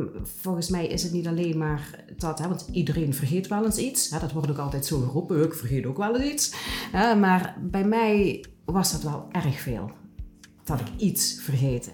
ehm, 0.00 0.24
volgens 0.24 0.68
mij 0.68 0.86
is 0.86 1.02
het 1.02 1.12
niet 1.12 1.26
alleen 1.26 1.58
maar 1.58 2.04
dat, 2.16 2.38
hè, 2.38 2.48
want 2.48 2.68
iedereen 2.72 3.14
vergeet 3.14 3.48
wel 3.48 3.64
eens 3.64 3.78
iets. 3.78 4.10
Hè, 4.10 4.18
dat 4.18 4.32
wordt 4.32 4.50
ook 4.50 4.58
altijd 4.58 4.86
zo 4.86 5.00
geroepen, 5.00 5.44
ik 5.44 5.54
vergeet 5.54 5.86
ook 5.86 5.96
wel 5.96 6.16
eens 6.16 6.32
iets. 6.32 6.52
Hè, 6.92 7.14
maar 7.14 7.56
bij 7.60 7.84
mij 7.84 8.44
was 8.64 8.92
dat 8.92 9.02
wel 9.02 9.26
erg 9.30 9.60
veel. 9.60 9.90
Dat 10.64 10.80
ik 10.80 10.86
iets 10.96 11.40
vergeten. 11.40 11.92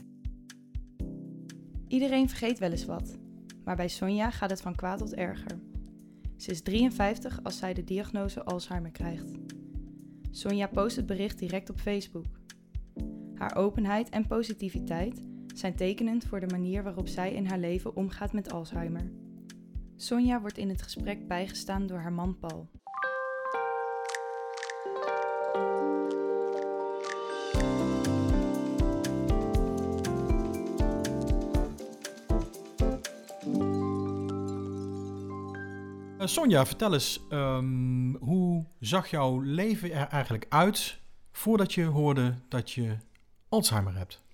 Iedereen 1.88 2.28
vergeet 2.28 2.58
wel 2.58 2.70
eens 2.70 2.84
wat. 2.84 3.18
Maar 3.64 3.76
bij 3.76 3.88
Sonja 3.88 4.30
gaat 4.30 4.50
het 4.50 4.60
van 4.60 4.74
kwaad 4.74 4.98
tot 4.98 5.14
erger. 5.14 5.58
Ze 6.36 6.50
is 6.50 6.62
53 6.62 7.40
als 7.42 7.58
zij 7.58 7.74
de 7.74 7.84
diagnose 7.84 8.44
Alzheimer 8.44 8.90
krijgt. 8.90 9.30
Sonja 10.30 10.66
post 10.66 10.96
het 10.96 11.06
bericht 11.06 11.38
direct 11.38 11.70
op 11.70 11.80
Facebook. 11.80 12.24
Haar 13.34 13.56
openheid 13.56 14.08
en 14.08 14.26
positiviteit 14.26 15.22
zijn 15.58 15.74
tekenend 15.74 16.24
voor 16.24 16.40
de 16.40 16.46
manier 16.46 16.82
waarop 16.82 17.08
zij 17.08 17.32
in 17.32 17.46
haar 17.46 17.58
leven 17.58 17.96
omgaat 17.96 18.32
met 18.32 18.52
Alzheimer. 18.52 19.10
Sonja 19.96 20.40
wordt 20.40 20.58
in 20.58 20.68
het 20.68 20.82
gesprek 20.82 21.28
bijgestaan 21.28 21.86
door 21.86 21.98
haar 21.98 22.12
man 22.12 22.38
Paul. 22.38 22.68
Uh, 36.18 36.26
Sonja, 36.26 36.66
vertel 36.66 36.92
eens, 36.92 37.20
um, 37.30 38.16
hoe 38.16 38.64
zag 38.80 39.10
jouw 39.10 39.40
leven 39.40 39.92
er 39.92 40.06
eigenlijk 40.06 40.46
uit 40.48 41.00
voordat 41.32 41.72
je 41.74 41.84
hoorde 41.84 42.34
dat 42.48 42.70
je 42.70 42.96
Alzheimer 43.48 43.96
hebt? 43.96 44.26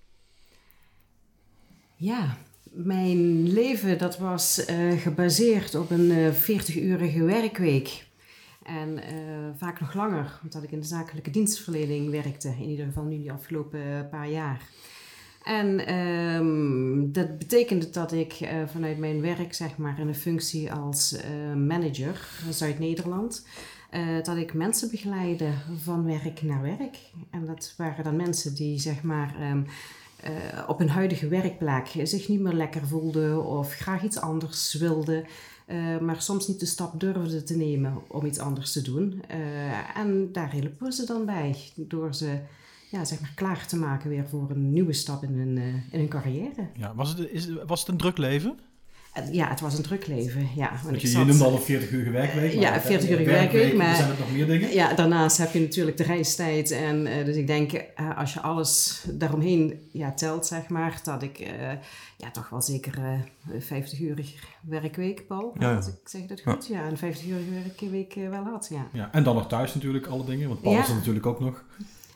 Ja, 1.97 2.37
mijn 2.71 3.51
leven 3.51 3.97
dat 3.97 4.17
was 4.17 4.65
uh, 4.69 5.01
gebaseerd 5.01 5.75
op 5.75 5.89
een 5.89 6.11
uh, 6.11 6.33
40-urige 6.33 7.23
werkweek. 7.23 8.07
En 8.63 8.89
uh, 8.89 9.03
vaak 9.57 9.79
nog 9.79 9.93
langer, 9.93 10.39
omdat 10.43 10.63
ik 10.63 10.71
in 10.71 10.79
de 10.79 10.85
zakelijke 10.85 11.29
dienstverlening 11.29 12.09
werkte. 12.09 12.47
In 12.47 12.69
ieder 12.69 12.85
geval 12.85 13.03
nu 13.03 13.23
de 13.23 13.31
afgelopen 13.31 14.07
paar 14.09 14.29
jaar. 14.29 14.61
En 15.43 15.93
um, 15.95 17.11
dat 17.11 17.37
betekende 17.37 17.89
dat 17.89 18.11
ik 18.11 18.49
vanuit 18.65 18.97
mijn 18.97 19.21
werk, 19.21 19.53
zeg 19.53 19.77
maar, 19.77 19.99
in 19.99 20.07
een 20.07 20.15
functie 20.15 20.71
als 20.71 21.13
uh, 21.13 21.53
manager 21.53 22.29
Zuid-Nederland, 22.49 23.45
dat 24.23 24.37
ik 24.37 24.53
mensen 24.53 24.91
begeleide 24.91 25.49
van 25.83 26.05
werk 26.05 26.41
naar 26.41 26.61
werk. 26.61 26.97
En 27.31 27.45
dat 27.45 27.73
waren 27.77 28.03
dan 28.03 28.15
mensen 28.15 28.55
die, 28.55 28.79
zeg 28.79 29.03
maar, 29.03 29.35
um, 29.51 29.65
op 30.67 30.77
hun 30.77 30.89
huidige 30.89 31.27
werkplek 31.27 31.87
zich 32.03 32.27
niet 32.27 32.39
meer 32.39 32.53
lekker 32.53 32.87
voelden 32.87 33.45
of 33.45 33.73
graag 33.73 34.03
iets 34.03 34.19
anders 34.19 34.73
wilden. 34.73 35.25
maar 36.01 36.21
soms 36.21 36.47
niet 36.47 36.59
de 36.59 36.65
stap 36.65 36.99
durfden 36.99 37.45
te 37.45 37.57
nemen 37.57 38.01
om 38.07 38.25
iets 38.25 38.39
anders 38.39 38.71
te 38.71 38.81
doen. 38.81 39.23
en 39.95 40.31
daar 40.31 40.51
hielpen 40.51 40.93
ze 40.93 41.05
dan 41.05 41.25
bij 41.25 41.55
door 41.75 42.15
ze 42.15 42.39
ja, 42.91 43.05
zeg 43.05 43.21
maar 43.21 43.33
klaar 43.35 43.67
te 43.67 43.77
maken 43.77 44.09
weer 44.09 44.27
voor 44.27 44.49
een 44.49 44.73
nieuwe 44.73 44.93
stap 44.93 45.23
in 45.23 45.33
hun, 45.33 45.57
in 45.91 45.99
hun 45.99 46.07
carrière. 46.07 46.69
Ja, 46.73 46.95
was, 46.95 47.09
het, 47.09 47.29
is, 47.29 47.49
was 47.65 47.79
het 47.79 47.89
een 47.89 47.97
druk 47.97 48.17
leven? 48.17 48.59
Ja, 49.31 49.49
het 49.49 49.59
was 49.59 49.77
een 49.77 49.83
druk 49.83 50.07
leven, 50.07 50.49
ja. 50.55 50.71
Want 50.83 51.01
je, 51.01 51.07
zat, 51.07 51.21
je 51.21 51.27
noemde 51.27 51.43
al 51.43 51.53
een 51.53 51.61
40-urige 51.61 52.11
werkweek. 52.11 52.53
Ja, 52.53 52.81
40-urige 52.81 53.23
werkweek. 53.23 53.73
Maar 53.73 53.95
zijn 53.95 54.09
er 54.09 54.15
nog 54.19 54.31
meer 54.31 54.47
dingen? 54.47 54.73
Ja, 54.73 54.93
daarnaast 54.93 55.37
heb 55.37 55.53
je 55.53 55.59
natuurlijk 55.59 55.97
de 55.97 56.03
reistijd. 56.03 56.71
En 56.71 57.05
uh, 57.05 57.25
dus 57.25 57.35
ik 57.35 57.47
denk, 57.47 57.73
uh, 57.73 58.17
als 58.17 58.33
je 58.33 58.41
alles 58.41 59.03
daaromheen 59.11 59.87
ja, 59.91 60.13
telt, 60.13 60.45
zeg 60.45 60.67
maar, 60.67 60.99
dat 61.03 61.23
ik 61.23 61.39
uh, 61.39 61.47
ja, 62.17 62.31
toch 62.31 62.49
wel 62.49 62.61
zeker 62.61 62.93
50-urige 63.59 64.37
werkweek, 64.61 65.27
Paul. 65.27 65.55
Ja, 65.59 65.71
ja. 65.71 65.77
Ik 65.77 66.09
zeg 66.09 66.25
dat 66.25 66.41
goed? 66.41 66.67
Ja, 66.67 66.79
ja 66.79 66.87
een 66.87 66.97
50-urige 66.97 67.63
werkweek 67.63 68.13
wel 68.13 68.43
had, 68.43 68.67
ja. 68.71 68.87
ja. 68.91 69.09
En 69.11 69.23
dan 69.23 69.35
nog 69.35 69.47
thuis 69.47 69.73
natuurlijk, 69.73 70.07
alle 70.07 70.25
dingen. 70.25 70.47
Want 70.47 70.61
Paul 70.61 70.79
is 70.79 70.87
er 70.87 70.95
natuurlijk 70.95 71.25
ook 71.25 71.39
nog. 71.39 71.63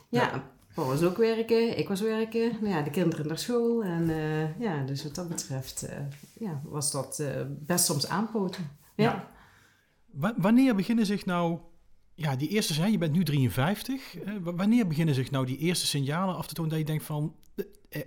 Ja, 0.08 0.22
ja. 0.22 0.44
Paul 0.80 0.92
was 0.92 1.02
ook 1.02 1.16
werken, 1.16 1.78
ik 1.78 1.88
was 1.88 2.00
werken, 2.00 2.52
nou 2.60 2.74
ja, 2.74 2.82
de 2.82 2.90
kinderen 2.90 3.26
naar 3.26 3.38
school. 3.38 3.82
En 3.82 4.08
uh, 4.08 4.60
ja, 4.60 4.84
dus 4.84 5.02
wat 5.02 5.14
dat 5.14 5.28
betreft 5.28 5.84
uh, 5.84 5.96
ja, 6.38 6.60
was 6.64 6.90
dat 6.90 7.18
uh, 7.20 7.28
best 7.48 7.84
soms 7.84 8.08
aanpoten. 8.08 8.70
Ja. 8.94 9.28
ja. 10.12 10.34
wanneer 10.36 10.74
beginnen 10.74 11.06
zich 11.06 11.26
nou, 11.26 11.58
ja, 12.14 12.36
die 12.36 12.48
eerste 12.48 12.74
zijn, 12.74 12.92
je 12.92 12.98
bent 12.98 13.12
nu 13.12 13.24
53, 13.24 14.16
wanneer 14.42 14.86
beginnen 14.86 15.14
zich 15.14 15.30
nou 15.30 15.46
die 15.46 15.58
eerste 15.58 15.86
signalen 15.86 16.36
af 16.36 16.46
te 16.46 16.54
tonen 16.54 16.70
dat 16.70 16.80
je 16.80 16.84
denkt 16.84 17.04
van, 17.04 17.34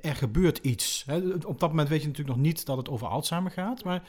er, 0.02 0.16
gebeurt 0.16 0.58
iets? 0.58 1.04
Hè? 1.08 1.18
Op 1.46 1.60
dat 1.60 1.70
moment 1.70 1.90
weet 1.90 2.02
je 2.02 2.08
natuurlijk 2.08 2.38
nog 2.38 2.46
niet 2.46 2.66
dat 2.66 2.78
het 2.78 2.90
over 2.90 3.08
Alzheimer 3.08 3.52
gaat, 3.52 3.84
maar 3.84 4.04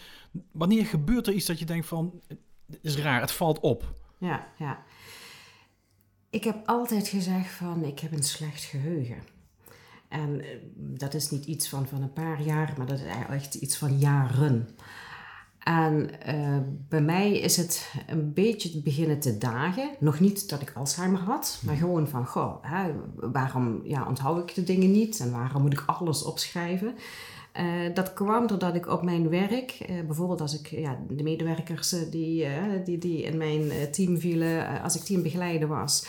wanneer 0.52 0.84
gebeurt 0.84 1.26
er 1.26 1.32
iets 1.32 1.46
dat 1.46 1.58
je 1.58 1.64
denkt 1.64 1.86
van, 1.86 2.20
het 2.66 2.78
is 2.82 2.96
raar, 2.96 3.20
het 3.20 3.32
valt 3.32 3.60
op? 3.60 3.92
Ja, 4.18 4.46
ja. 4.58 4.84
Ik 6.34 6.44
heb 6.44 6.62
altijd 6.66 7.08
gezegd 7.08 7.50
van 7.50 7.84
ik 7.84 7.98
heb 7.98 8.12
een 8.12 8.22
slecht 8.22 8.64
geheugen. 8.64 9.22
En 10.08 10.40
uh, 10.40 10.46
dat 10.76 11.14
is 11.14 11.30
niet 11.30 11.44
iets 11.44 11.68
van, 11.68 11.86
van 11.86 12.02
een 12.02 12.12
paar 12.12 12.42
jaar, 12.42 12.74
maar 12.76 12.86
dat 12.86 12.98
is 12.98 13.04
echt 13.30 13.54
iets 13.54 13.76
van 13.76 13.98
jaren. 13.98 14.68
En 15.58 16.10
uh, 16.28 16.58
bij 16.88 17.00
mij 17.00 17.38
is 17.38 17.56
het 17.56 17.92
een 18.06 18.32
beetje 18.32 18.80
beginnen 18.80 19.20
te 19.20 19.38
dagen. 19.38 19.90
Nog 19.98 20.20
niet 20.20 20.48
dat 20.48 20.60
ik 20.60 20.72
Alzheimer 20.74 21.20
had, 21.20 21.60
maar 21.64 21.76
gewoon 21.76 22.08
van, 22.08 22.26
goh, 22.26 22.64
hè, 22.64 22.92
waarom 23.14 23.80
ja, 23.84 24.06
onthoud 24.08 24.48
ik 24.48 24.54
de 24.54 24.64
dingen 24.64 24.90
niet 24.90 25.20
en 25.20 25.30
waarom 25.30 25.62
moet 25.62 25.72
ik 25.72 25.84
alles 25.86 26.22
opschrijven? 26.22 26.94
Uh, 27.60 27.94
dat 27.94 28.12
kwam 28.12 28.46
doordat 28.46 28.74
ik 28.74 28.86
op 28.88 29.02
mijn 29.02 29.28
werk, 29.28 29.86
uh, 29.90 30.00
bijvoorbeeld 30.06 30.40
als 30.40 30.60
ik 30.60 30.66
ja, 30.66 30.98
de 31.08 31.22
medewerkers 31.22 31.92
uh, 31.92 32.00
die, 32.10 32.46
die, 32.84 32.98
die 32.98 33.22
in 33.22 33.36
mijn 33.36 33.70
team 33.90 34.18
vielen, 34.18 34.82
als 34.82 34.96
ik 34.96 35.02
team 35.02 35.22
begeleiden 35.22 35.68
was. 35.68 36.06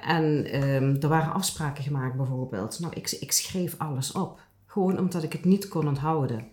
en 0.00 0.64
um, 0.64 0.96
er 1.00 1.08
waren 1.08 1.32
afspraken 1.32 1.84
gemaakt 1.84 2.16
bijvoorbeeld. 2.16 2.80
Nou, 2.80 2.92
ik, 2.96 3.10
ik 3.10 3.32
schreef 3.32 3.74
alles 3.78 4.12
op. 4.12 4.40
Gewoon 4.66 4.98
omdat 4.98 5.22
ik 5.22 5.32
het 5.32 5.44
niet 5.44 5.68
kon 5.68 5.88
onthouden. 5.88 6.48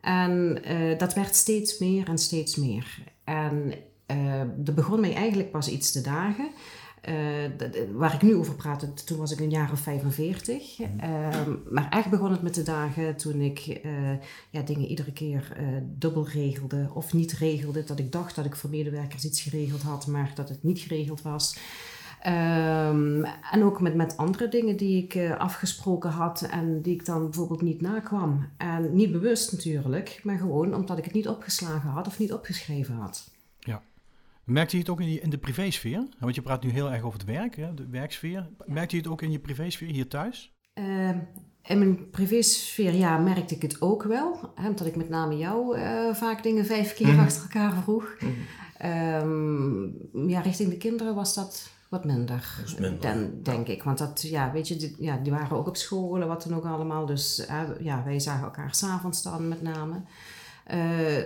En 0.00 0.62
dat 0.98 1.14
werd 1.14 1.34
steeds 1.34 1.78
meer 1.78 2.08
en 2.08 2.18
steeds 2.18 2.56
meer. 2.56 2.98
En 3.24 3.72
er 4.64 4.74
begon 4.74 5.00
mij 5.00 5.14
eigenlijk 5.14 5.50
pas 5.50 5.68
iets 5.68 5.92
te 5.92 6.00
dagen. 6.00 6.50
Uh, 7.08 7.82
waar 7.92 8.14
ik 8.14 8.22
nu 8.22 8.34
over 8.34 8.54
praat, 8.54 9.06
toen 9.06 9.18
was 9.18 9.32
ik 9.32 9.40
een 9.40 9.50
jaar 9.50 9.72
of 9.72 9.80
45. 9.80 10.78
Uh, 10.78 10.86
maar 11.70 11.88
echt 11.90 12.10
begon 12.10 12.30
het 12.30 12.42
met 12.42 12.54
de 12.54 12.62
dagen 12.62 13.16
toen 13.16 13.40
ik 13.40 13.80
uh, 13.84 13.92
ja, 14.50 14.62
dingen 14.62 14.88
iedere 14.88 15.12
keer 15.12 15.52
eh, 15.56 15.64
dubbel 15.84 16.28
regelde 16.28 16.90
of 16.94 17.12
niet 17.12 17.32
regelde. 17.32 17.84
Dat 17.84 17.98
ik 17.98 18.12
dacht 18.12 18.34
dat 18.34 18.44
ik 18.44 18.56
voor 18.56 18.70
medewerkers 18.70 19.24
iets 19.24 19.40
geregeld 19.40 19.82
had, 19.82 20.06
maar 20.06 20.30
dat 20.34 20.48
het 20.48 20.62
niet 20.62 20.78
geregeld 20.78 21.22
was. 21.22 21.58
Um, 22.26 23.24
en 23.24 23.62
ook 23.62 23.80
met, 23.80 23.94
met 23.94 24.16
andere 24.16 24.48
dingen 24.48 24.76
die 24.76 25.04
ik 25.04 25.30
afgesproken 25.38 26.10
had 26.10 26.42
en 26.50 26.82
die 26.82 26.94
ik 26.94 27.04
dan 27.04 27.22
bijvoorbeeld 27.22 27.62
niet 27.62 27.80
nakwam. 27.80 28.48
En 28.56 28.94
niet 28.94 29.12
bewust 29.12 29.52
natuurlijk, 29.52 30.20
maar 30.22 30.38
gewoon 30.38 30.74
omdat 30.74 30.98
ik 30.98 31.04
het 31.04 31.14
niet 31.14 31.28
opgeslagen 31.28 31.90
had 31.90 32.06
of 32.06 32.18
niet 32.18 32.32
opgeschreven 32.32 32.94
had. 32.94 33.30
Merkte 34.48 34.76
je 34.76 34.82
het 34.82 34.90
ook 34.90 35.00
in, 35.00 35.10
je, 35.10 35.20
in 35.20 35.30
de 35.30 35.38
privésfeer? 35.38 36.08
Want 36.18 36.34
je 36.34 36.42
praat 36.42 36.62
nu 36.62 36.70
heel 36.70 36.90
erg 36.90 37.02
over 37.02 37.18
het 37.18 37.28
werk, 37.28 37.56
hè, 37.56 37.74
de 37.74 37.86
werksfeer. 37.90 38.48
Merkte 38.66 38.96
je 38.96 39.02
het 39.02 39.10
ook 39.10 39.22
in 39.22 39.30
je 39.30 39.38
privésfeer 39.38 39.88
hier 39.88 40.08
thuis? 40.08 40.52
Uh, 40.74 41.08
in 41.62 41.78
mijn 41.78 42.10
privésfeer, 42.10 42.94
ja, 42.94 43.18
merkte 43.18 43.54
ik 43.54 43.62
het 43.62 43.80
ook 43.80 44.02
wel. 44.02 44.52
Hè, 44.54 44.68
omdat 44.68 44.86
ik 44.86 44.96
met 44.96 45.08
name 45.08 45.36
jou 45.36 45.78
uh, 45.78 46.14
vaak 46.14 46.42
dingen 46.42 46.66
vijf 46.66 46.94
keer 46.94 47.12
mm. 47.12 47.18
achter 47.18 47.42
elkaar 47.42 47.82
vroeg. 47.82 48.16
Mm. 48.20 48.34
Um, 50.12 50.28
ja, 50.28 50.40
richting 50.40 50.70
de 50.70 50.76
kinderen 50.76 51.14
was 51.14 51.34
dat 51.34 51.70
wat 51.88 52.04
minder, 52.04 52.64
minder. 52.78 53.00
Dan, 53.00 53.30
denk 53.42 53.68
ik. 53.68 53.82
Want 53.82 53.98
dat, 53.98 54.22
ja, 54.22 54.52
weet 54.52 54.68
je, 54.68 54.76
die, 54.76 54.94
ja, 54.98 55.16
die 55.16 55.32
waren 55.32 55.56
ook 55.56 55.68
op 55.68 55.76
school 55.76 56.20
en 56.20 56.28
wat 56.28 56.42
dan 56.42 56.54
ook 56.54 56.64
allemaal. 56.64 57.06
Dus 57.06 57.46
uh, 57.50 57.62
ja, 57.80 58.04
wij 58.04 58.20
zagen 58.20 58.44
elkaar 58.44 58.74
s'avonds 58.74 59.22
dan 59.22 59.48
met 59.48 59.62
name. 59.62 60.02
Uh, 60.74 61.18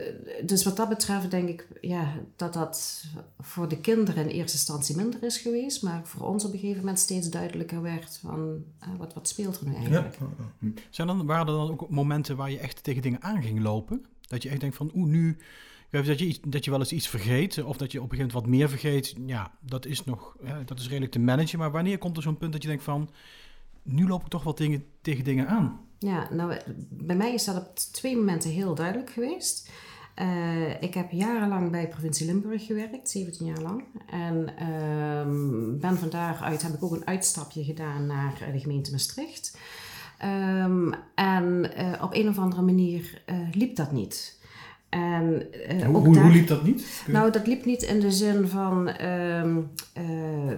dus 0.45 0.65
wat 0.65 0.77
dat 0.77 0.89
betreft 0.89 1.31
denk 1.31 1.49
ik 1.49 1.67
ja, 1.81 2.13
dat 2.37 2.53
dat 2.53 3.05
voor 3.41 3.69
de 3.69 3.81
kinderen 3.81 4.23
in 4.23 4.31
eerste 4.31 4.57
instantie 4.57 4.97
minder 4.97 5.23
is 5.23 5.39
geweest, 5.39 5.83
maar 5.83 6.01
voor 6.05 6.29
ons 6.29 6.45
op 6.45 6.53
een 6.53 6.59
gegeven 6.59 6.81
moment 6.81 6.99
steeds 6.99 7.31
duidelijker 7.31 7.83
werd 7.83 8.19
van 8.23 8.65
uh, 8.83 8.89
wat, 8.99 9.15
wat 9.15 9.29
speelt 9.29 9.61
er 9.61 9.67
nu 9.67 9.75
eigenlijk. 9.75 10.19
Ja. 10.61 10.69
Zijn 10.91 11.07
dan, 11.07 11.27
waren 11.27 11.47
er 11.47 11.53
dan 11.53 11.71
ook 11.71 11.91
momenten 11.91 12.37
waar 12.37 12.51
je 12.51 12.59
echt 12.59 12.85
tegen 12.85 13.03
dingen 13.03 13.23
aan 13.23 13.43
ging 13.43 13.61
lopen? 13.61 14.05
Dat 14.21 14.43
je 14.43 14.49
echt 14.49 14.61
denkt 14.61 14.77
van 14.77 14.91
oeh, 14.95 15.09
nu, 15.09 15.37
dat 15.91 16.19
je, 16.19 16.39
dat 16.49 16.65
je 16.65 16.71
wel 16.71 16.81
eens 16.81 16.93
iets 16.93 17.09
vergeet 17.09 17.63
of 17.63 17.77
dat 17.77 17.93
je 17.93 18.03
op 18.03 18.11
een 18.11 18.17
gegeven 18.17 18.33
moment 18.33 18.33
wat 18.33 18.47
meer 18.47 18.69
vergeet, 18.69 19.15
ja, 19.27 19.53
dat 19.61 19.87
is 19.87 20.05
nog, 20.05 20.37
ja, 20.45 20.63
dat 20.65 20.79
is 20.79 20.89
redelijk 20.89 21.13
te 21.13 21.19
managen. 21.19 21.59
Maar 21.59 21.71
wanneer 21.71 21.99
komt 21.99 22.17
er 22.17 22.23
zo'n 22.23 22.39
punt 22.39 22.53
dat 22.53 22.63
je 22.63 22.69
denkt 22.69 22.85
van, 22.85 23.11
nu 23.83 24.07
loop 24.07 24.23
ik 24.23 24.29
toch 24.29 24.43
wel 24.43 24.55
tegen, 24.55 24.85
tegen 25.01 25.25
dingen 25.25 25.49
aan? 25.49 25.81
Ja, 26.03 26.29
nou, 26.31 26.57
bij 26.89 27.17
mij 27.17 27.35
is 27.35 27.45
dat 27.45 27.57
op 27.57 27.77
twee 27.77 28.17
momenten 28.17 28.51
heel 28.51 28.75
duidelijk 28.75 29.11
geweest. 29.11 29.71
Uh, 30.21 30.83
ik 30.83 30.95
heb 30.95 31.11
jarenlang 31.11 31.71
bij 31.71 31.89
provincie 31.89 32.27
Limburg 32.27 32.67
gewerkt, 32.67 33.11
17 33.11 33.47
jaar 33.47 33.61
lang. 33.61 33.85
En 34.11 34.49
uh, 34.61 35.81
ben 35.81 35.99
van 35.99 36.11
daaruit 36.11 36.63
heb 36.63 36.73
ik 36.73 36.83
ook 36.83 36.93
een 36.93 37.07
uitstapje 37.07 37.65
gedaan 37.65 38.07
naar 38.07 38.49
de 38.53 38.61
gemeente 38.61 38.91
Maastricht. 38.91 39.59
Um, 40.25 40.95
en 41.15 41.73
uh, 41.79 42.03
op 42.03 42.15
een 42.15 42.29
of 42.29 42.39
andere 42.39 42.63
manier 42.63 43.23
uh, 43.27 43.37
liep 43.53 43.77
dat 43.77 43.93
niet. 43.93 44.41
En, 44.93 45.43
uh, 45.71 45.85
hoe, 45.85 46.19
hoe, 46.19 46.31
liep 46.31 46.47
dat 46.47 46.65
niet? 46.65 47.03
Nou, 47.07 47.31
dat 47.31 47.47
liep 47.47 47.65
niet 47.65 47.83
in 47.83 48.01
de 48.01 48.11
zin 48.11 48.49
van 48.49 48.89
uh, 49.01 49.45
uh, 49.45 50.53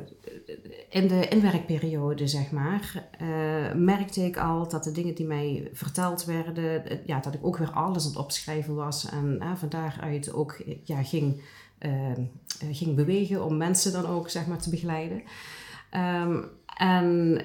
in 0.90 1.08
de 1.08 1.28
inwerkperiode, 1.28 2.26
zeg 2.26 2.50
maar, 2.50 3.08
uh, 3.22 3.74
merkte 3.74 4.20
ik 4.24 4.36
al 4.36 4.68
dat 4.68 4.84
de 4.84 4.92
dingen 4.92 5.14
die 5.14 5.26
mij 5.26 5.70
verteld 5.72 6.24
werden, 6.24 6.82
ja, 7.06 7.20
dat 7.20 7.34
ik 7.34 7.46
ook 7.46 7.56
weer 7.56 7.70
alles 7.70 8.02
aan 8.02 8.10
het 8.10 8.18
opschrijven 8.18 8.74
was 8.74 9.08
en 9.10 9.42
van 9.56 9.68
daaruit 9.68 10.32
ook 10.32 10.62
ja, 10.84 11.02
ging, 11.02 11.40
ehm, 11.78 12.22
ging 12.70 12.96
bewegen 12.96 13.44
om 13.44 13.56
mensen 13.56 13.92
dan 13.92 14.06
ook, 14.06 14.30
zeg 14.30 14.46
maar, 14.46 14.58
te 14.58 14.70
begeleiden. 14.70 15.22
Um, 16.22 16.44
en 16.76 17.40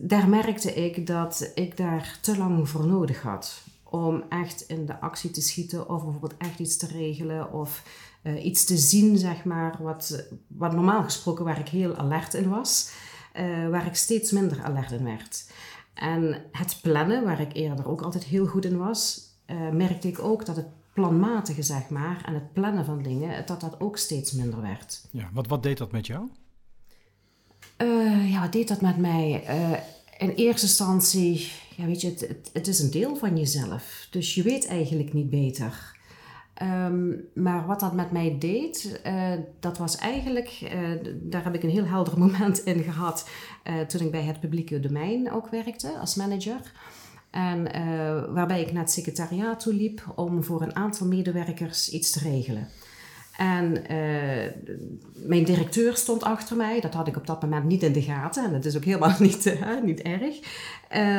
daar 0.00 0.28
merkte 0.28 0.74
ik 0.74 1.06
dat 1.06 1.50
ik 1.54 1.76
daar 1.76 2.18
te 2.20 2.38
lang 2.38 2.68
voor 2.68 2.86
nodig 2.86 3.22
had 3.22 3.62
om 3.90 4.22
echt 4.28 4.60
in 4.60 4.86
de 4.86 5.00
actie 5.00 5.30
te 5.30 5.40
schieten 5.40 5.88
of 5.88 6.02
bijvoorbeeld 6.02 6.36
echt 6.38 6.58
iets 6.58 6.76
te 6.76 6.86
regelen 6.86 7.52
of 7.52 7.82
uh, 8.22 8.44
iets 8.44 8.64
te 8.64 8.76
zien, 8.76 9.18
zeg 9.18 9.44
maar, 9.44 9.76
wat, 9.80 10.26
wat 10.46 10.72
normaal 10.72 11.02
gesproken 11.02 11.44
waar 11.44 11.58
ik 11.58 11.68
heel 11.68 11.96
alert 11.96 12.34
in 12.34 12.48
was, 12.48 12.90
uh, 13.36 13.68
waar 13.68 13.86
ik 13.86 13.94
steeds 13.94 14.30
minder 14.30 14.62
alert 14.62 14.90
in 14.90 15.04
werd. 15.04 15.50
En 15.94 16.42
het 16.52 16.78
plannen, 16.82 17.24
waar 17.24 17.40
ik 17.40 17.54
eerder 17.54 17.88
ook 17.88 18.00
altijd 18.00 18.24
heel 18.24 18.46
goed 18.46 18.64
in 18.64 18.78
was, 18.78 19.20
uh, 19.46 19.70
merkte 19.70 20.08
ik 20.08 20.18
ook 20.18 20.46
dat 20.46 20.56
het 20.56 20.68
planmatige, 20.92 21.62
zeg 21.62 21.88
maar, 21.88 22.22
en 22.26 22.34
het 22.34 22.52
plannen 22.52 22.84
van 22.84 23.02
dingen, 23.02 23.46
dat 23.46 23.60
dat 23.60 23.80
ook 23.80 23.98
steeds 23.98 24.32
minder 24.32 24.60
werd. 24.60 25.06
Ja, 25.10 25.30
wat, 25.32 25.46
wat 25.46 25.62
deed 25.62 25.78
dat 25.78 25.92
met 25.92 26.06
jou? 26.06 26.28
ja, 28.26 28.40
wat 28.40 28.52
deed 28.52 28.68
dat 28.68 28.80
met 28.80 28.96
mij? 28.96 29.44
in 30.18 30.30
eerste 30.30 30.66
instantie, 30.66 31.50
ja, 31.78 31.86
weet 31.86 32.00
je, 32.00 32.08
het, 32.08 32.50
het, 32.52 32.66
is 32.66 32.78
een 32.78 32.90
deel 32.90 33.16
van 33.16 33.36
jezelf. 33.36 34.06
Dus 34.10 34.34
je 34.34 34.42
weet 34.42 34.66
eigenlijk 34.66 35.12
niet 35.12 35.30
beter. 35.30 35.96
Ehm, 36.54 37.08
maar 37.34 37.66
wat 37.66 37.80
dat 37.80 37.92
met 37.92 38.10
mij 38.10 38.36
deed, 38.38 39.00
uh, 39.06 39.32
dat 39.60 39.78
was 39.78 39.96
eigenlijk, 39.96 40.60
uh, 40.62 40.70
daar 41.14 41.44
heb 41.44 41.54
ik 41.54 41.62
een 41.62 41.70
heel 41.70 41.84
helder 41.84 42.18
moment 42.24 42.58
in 42.58 42.82
gehad 42.82 43.28
uh, 43.64 43.80
toen 43.80 44.00
ik 44.00 44.10
bij 44.10 44.22
het 44.22 44.40
publieke 44.40 44.80
domein 44.80 45.32
ook 45.32 45.48
werkte 45.48 45.98
als 45.98 46.14
manager. 46.14 46.72
En 47.30 47.62
waarbij 48.32 48.60
ik 48.60 48.72
naar 48.72 48.82
het 48.82 48.92
secretariaat 48.92 49.60
toe 49.60 49.74
liep 49.74 50.12
om 50.14 50.44
voor 50.44 50.62
een 50.62 50.76
aantal 50.76 51.06
medewerkers 51.06 51.90
iets 51.90 52.10
te 52.10 52.18
regelen. 52.18 52.68
En 53.38 53.92
uh, 53.92 54.72
mijn 55.14 55.44
directeur 55.44 55.96
stond 55.96 56.22
achter 56.22 56.56
mij. 56.56 56.80
Dat 56.80 56.94
had 56.94 57.06
ik 57.06 57.16
op 57.16 57.26
dat 57.26 57.42
moment 57.42 57.64
niet 57.64 57.82
in 57.82 57.92
de 57.92 58.02
gaten. 58.02 58.44
En 58.44 58.52
dat 58.52 58.64
is 58.64 58.76
ook 58.76 58.84
helemaal 58.84 59.14
niet, 59.28 59.46
uh, 59.46 59.82
niet 59.82 60.00
erg. 60.02 60.36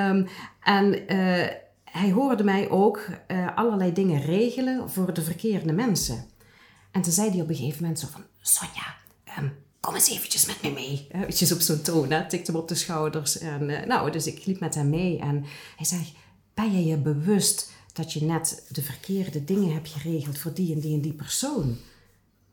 Um, 0.09 0.27
en 0.63 1.13
uh, 1.13 1.47
hij 1.83 2.11
hoorde 2.11 2.43
mij 2.43 2.69
ook 2.69 3.07
allerlei 3.55 3.93
dingen 3.93 4.21
regelen 4.21 4.89
voor 4.89 5.13
de 5.13 5.21
verkeerde 5.21 5.73
mensen. 5.73 6.25
En 6.91 7.01
toen 7.01 7.13
zei 7.13 7.29
hij 7.29 7.41
op 7.41 7.49
een 7.49 7.55
gegeven 7.55 7.81
moment 7.81 7.99
zo 7.99 8.07
van... 8.11 8.23
Sonja, 8.41 8.95
um, 9.39 9.53
kom 9.79 9.93
eens 9.93 10.09
eventjes 10.09 10.45
met 10.45 10.61
me 10.61 10.71
mee. 10.71 11.07
Eventjes 11.11 11.51
op 11.51 11.59
zo'n 11.59 11.81
toon, 11.81 12.27
tikte 12.27 12.51
hem 12.51 12.61
op 12.61 12.67
de 12.67 12.75
schouders. 12.75 13.37
En, 13.37 13.65
nou, 13.87 14.11
dus 14.11 14.27
ik 14.27 14.45
liep 14.45 14.59
met 14.59 14.75
hem 14.75 14.89
mee. 14.89 15.19
En 15.19 15.45
hij 15.75 15.85
zei, 15.85 16.13
ben 16.53 16.71
je 16.71 16.85
je 16.85 16.97
bewust 16.97 17.71
dat 17.93 18.13
je 18.13 18.23
net 18.23 18.65
de 18.69 18.81
verkeerde 18.81 19.43
dingen 19.43 19.73
hebt 19.73 19.89
geregeld 19.89 20.37
voor 20.37 20.53
die 20.53 20.73
en 20.73 20.79
die 20.79 20.93
en 20.93 21.01
die 21.01 21.13
persoon? 21.13 21.77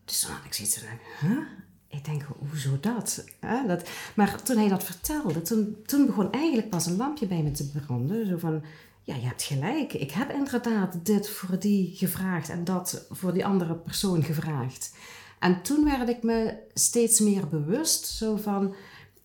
Dus 0.06 0.20
toen 0.20 0.30
had 0.30 0.44
ik 0.44 0.52
zoiets 0.52 0.78
van? 0.78 1.46
Ik 1.88 2.04
denk, 2.04 2.22
hoezo 2.50 2.78
dat? 2.80 3.24
dat? 3.66 3.88
Maar 4.14 4.42
toen 4.42 4.56
hij 4.56 4.68
dat 4.68 4.84
vertelde, 4.84 5.42
toen, 5.42 5.76
toen 5.86 6.06
begon 6.06 6.32
eigenlijk 6.32 6.70
pas 6.70 6.86
een 6.86 6.96
lampje 6.96 7.26
bij 7.26 7.42
me 7.42 7.50
te 7.50 7.70
branden. 7.70 8.26
Zo 8.26 8.38
van, 8.38 8.62
ja, 9.02 9.14
je 9.14 9.26
hebt 9.26 9.42
gelijk. 9.42 9.92
Ik 9.92 10.10
heb 10.10 10.30
inderdaad 10.30 10.94
dit 11.02 11.28
voor 11.28 11.58
die 11.58 11.92
gevraagd 11.94 12.48
en 12.48 12.64
dat 12.64 13.06
voor 13.10 13.32
die 13.32 13.46
andere 13.46 13.74
persoon 13.74 14.22
gevraagd. 14.22 14.94
En 15.38 15.62
toen 15.62 15.84
werd 15.84 16.08
ik 16.08 16.22
me 16.22 16.54
steeds 16.74 17.20
meer 17.20 17.48
bewust, 17.48 18.06
zo 18.06 18.36
van... 18.36 18.74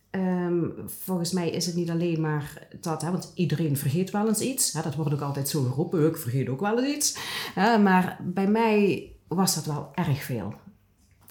Ehm, 0.09 0.65
volgens 0.85 1.31
mij 1.31 1.49
is 1.49 1.65
het 1.65 1.75
niet 1.75 1.89
alleen 1.89 2.21
maar 2.21 2.67
dat, 2.81 3.01
hè, 3.01 3.11
want 3.11 3.31
iedereen 3.35 3.77
vergeet 3.77 4.11
wel 4.11 4.27
eens 4.27 4.39
iets. 4.39 4.73
Hè, 4.73 4.81
dat 4.81 4.95
wordt 4.95 5.13
ook 5.13 5.21
altijd 5.21 5.49
zo 5.49 5.63
geroepen, 5.63 6.07
ik 6.07 6.17
vergeet 6.17 6.49
ook 6.49 6.59
wel 6.59 6.83
eens 6.83 6.95
iets. 6.95 7.17
maar 7.55 8.19
bij 8.23 8.47
mij 8.47 9.11
was 9.27 9.55
dat 9.55 9.65
wel 9.65 9.89
erg 9.93 10.23
veel 10.23 10.53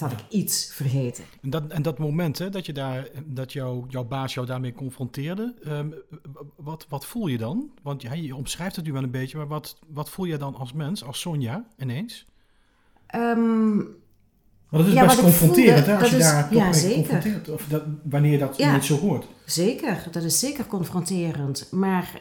had 0.00 0.12
ik 0.12 0.24
iets 0.28 0.72
vergeten. 0.72 1.24
En 1.42 1.50
dat, 1.50 1.62
en 1.68 1.82
dat 1.82 1.98
moment 1.98 2.38
hè, 2.38 2.48
dat, 2.48 2.66
je 2.66 2.72
daar, 2.72 3.08
dat 3.24 3.52
jou, 3.52 3.84
jouw 3.88 4.04
baas 4.04 4.34
jou 4.34 4.46
daarmee 4.46 4.72
confronteerde, 4.72 5.54
um, 5.66 5.94
wat, 6.56 6.86
wat 6.88 7.06
voel 7.06 7.26
je 7.26 7.38
dan? 7.38 7.70
Want 7.82 8.02
ja, 8.02 8.12
je 8.12 8.36
omschrijft 8.36 8.76
het 8.76 8.84
nu 8.84 8.92
wel 8.92 9.02
een 9.02 9.10
beetje, 9.10 9.36
maar 9.36 9.48
wat, 9.48 9.78
wat 9.86 10.10
voel 10.10 10.24
je 10.24 10.36
dan 10.36 10.54
als 10.54 10.72
mens, 10.72 11.04
als 11.04 11.20
Sonja 11.20 11.64
ineens? 11.78 12.26
Um, 13.14 13.98
dat 14.70 14.86
is 14.86 14.92
ja, 14.92 15.06
best 15.06 15.20
confronterend, 15.20 15.86
hè, 15.86 15.98
als 15.98 16.10
je 16.10 16.16
is, 16.16 16.22
daar 16.22 16.48
toch 16.48 16.58
ja, 16.58 16.64
mee 16.64 16.74
zeker. 16.74 16.96
confronteert. 16.96 17.48
Of 17.48 17.66
dat, 17.68 17.82
wanneer 18.02 18.32
je 18.32 18.38
dat 18.38 18.56
ja, 18.56 18.74
niet 18.74 18.84
zo 18.84 18.98
hoort. 18.98 19.26
Zeker, 19.44 20.06
dat 20.10 20.22
is 20.22 20.38
zeker 20.38 20.66
confronterend. 20.66 21.68
Maar 21.70 22.20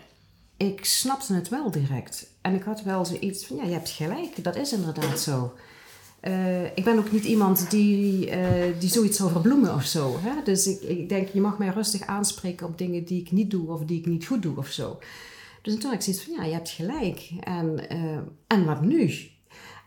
ik 0.57 0.85
snapte 0.85 1.33
het 1.33 1.49
wel 1.49 1.71
direct. 1.71 2.27
En 2.41 2.55
ik 2.55 2.63
had 2.63 2.83
wel 2.83 3.05
zoiets 3.05 3.45
van, 3.45 3.55
ja, 3.55 3.63
je 3.63 3.71
hebt 3.71 3.89
gelijk, 3.89 4.43
dat 4.43 4.55
is 4.55 4.73
inderdaad 4.73 5.19
zo. 5.19 5.53
Uh, 6.23 6.65
ik 6.65 6.83
ben 6.83 6.97
ook 6.97 7.11
niet 7.11 7.23
iemand 7.23 7.71
die, 7.71 8.29
uh, 8.29 8.35
die 8.79 8.89
zoiets 8.89 9.17
zou 9.17 9.31
verbloemen 9.31 9.73
of 9.73 9.83
zo. 9.85 10.17
Hè? 10.19 10.43
Dus 10.43 10.67
ik, 10.67 10.81
ik 10.81 11.09
denk, 11.09 11.27
je 11.27 11.41
mag 11.41 11.57
mij 11.57 11.69
rustig 11.69 12.01
aanspreken 12.01 12.67
op 12.67 12.77
dingen 12.77 13.03
die 13.05 13.21
ik 13.21 13.31
niet 13.31 13.51
doe 13.51 13.69
of 13.69 13.85
die 13.85 13.99
ik 13.99 14.05
niet 14.05 14.25
goed 14.25 14.41
doe 14.41 14.57
of 14.57 14.67
zo. 14.67 14.99
Dus 15.61 15.73
toen 15.73 15.83
had 15.83 15.93
ik 15.93 16.01
zoiets 16.01 16.23
van, 16.23 16.33
ja, 16.33 16.43
je 16.43 16.53
hebt 16.53 16.69
gelijk. 16.69 17.29
En, 17.39 17.79
uh, 17.91 18.17
en 18.47 18.65
wat 18.65 18.81
nu? 18.81 19.13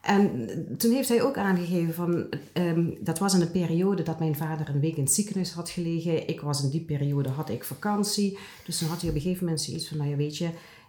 En 0.03 0.49
toen 0.79 0.93
heeft 0.93 1.09
hij 1.09 1.23
ook 1.23 1.37
aangegeven 1.37 1.95
van, 1.95 2.27
um, 2.53 2.97
dat 3.01 3.19
was 3.19 3.35
in 3.35 3.41
een 3.41 3.51
periode 3.51 4.03
dat 4.03 4.19
mijn 4.19 4.37
vader 4.37 4.69
een 4.69 4.81
week 4.81 4.97
in 4.97 5.03
het 5.03 5.13
ziekenhuis 5.13 5.53
had 5.53 5.71
gelegen. 5.71 6.29
Ik 6.29 6.41
was 6.41 6.63
in 6.63 6.71
die 6.71 6.81
periode, 6.81 7.29
had 7.29 7.51
ik 7.51 7.65
vakantie. 7.65 8.39
Dus 8.65 8.79
toen 8.79 8.89
had 8.89 9.01
hij 9.01 9.11
op 9.11 9.17
een 9.17 9.23
gegeven 9.23 9.45
moment 9.45 9.63
zoiets 9.63 9.89
van, 9.89 9.97
nou 9.97 10.11
ja, 10.11 10.17
weet 10.17 10.39
je, 10.39 10.49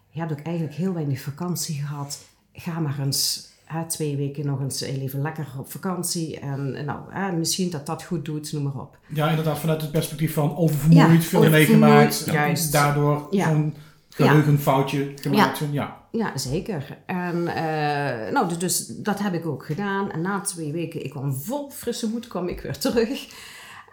je 0.10 0.20
hebt 0.20 0.32
ook 0.32 0.42
eigenlijk 0.42 0.76
heel 0.76 0.94
weinig 0.94 1.20
vakantie 1.20 1.76
gehad. 1.76 2.20
Ga 2.54 2.80
maar 2.80 3.00
eens 3.00 3.52
twee 3.82 4.16
weken 4.16 4.46
nog 4.46 4.62
eens 4.62 4.82
even 4.82 5.22
lekker 5.22 5.48
op 5.60 5.72
vakantie. 5.72 6.40
En 6.40 6.86
nou, 6.86 7.34
misschien 7.38 7.70
dat 7.70 7.86
dat 7.86 8.04
goed 8.04 8.26
doet, 8.26 8.52
noem 8.52 8.64
maar 8.64 8.82
op. 8.82 8.98
Ja, 9.08 9.30
inderdaad, 9.30 9.60
vanuit 9.60 9.82
het 9.82 9.92
perspectief 9.92 10.34
van 10.34 10.58
oververmoeid, 10.58 11.26
veel 11.26 11.50
meegemaakt. 11.50 12.26
Juist. 12.26 12.72
Daardoor 12.72 13.28
ja. 13.32 13.50
zo'n 13.50 13.76
geheugenfoutje 14.10 15.12
gemaakt. 15.16 15.60
Ja. 15.60 15.68
ja. 15.72 16.02
Ja, 16.12 16.38
zeker. 16.38 16.98
En 17.06 17.36
uh, 17.36 18.32
nou, 18.34 18.48
dus, 18.48 18.58
dus, 18.58 18.88
dat 18.88 19.20
heb 19.20 19.34
ik 19.34 19.46
ook 19.46 19.66
gedaan. 19.66 20.12
En 20.12 20.22
na 20.22 20.42
twee 20.42 20.72
weken, 20.72 21.04
ik 21.04 21.10
kwam 21.10 21.34
vol 21.34 21.70
frisse 21.70 22.10
moed, 22.10 22.28
kwam 22.28 22.48
ik 22.48 22.62
weer 22.62 22.78
terug. 22.78 23.28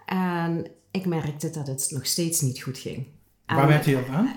En 0.07 0.67
ik 0.91 1.07
merkte 1.07 1.51
dat 1.51 1.67
het 1.67 1.91
nog 1.91 2.07
steeds 2.07 2.41
niet 2.41 2.63
goed 2.63 2.79
ging. 2.79 3.07
Waar 3.47 3.67
werd 3.67 3.85
je 3.85 3.97
op 3.97 4.09
aan? 4.09 4.37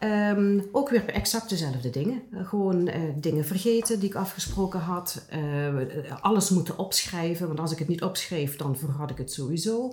Um, 0.00 0.68
ook 0.72 0.88
weer 0.88 1.08
exact 1.08 1.48
dezelfde 1.48 1.90
dingen. 1.90 2.22
gewoon 2.32 2.88
uh, 2.88 2.94
dingen 3.16 3.44
vergeten 3.44 4.00
die 4.00 4.08
ik 4.08 4.14
afgesproken 4.14 4.80
had. 4.80 5.26
Uh, 5.34 6.22
alles 6.22 6.50
moeten 6.50 6.78
opschrijven, 6.78 7.46
want 7.46 7.60
als 7.60 7.72
ik 7.72 7.78
het 7.78 7.88
niet 7.88 8.02
opschreef, 8.02 8.56
dan 8.56 8.76
vergat 8.76 9.10
ik 9.10 9.18
het 9.18 9.32
sowieso. 9.32 9.92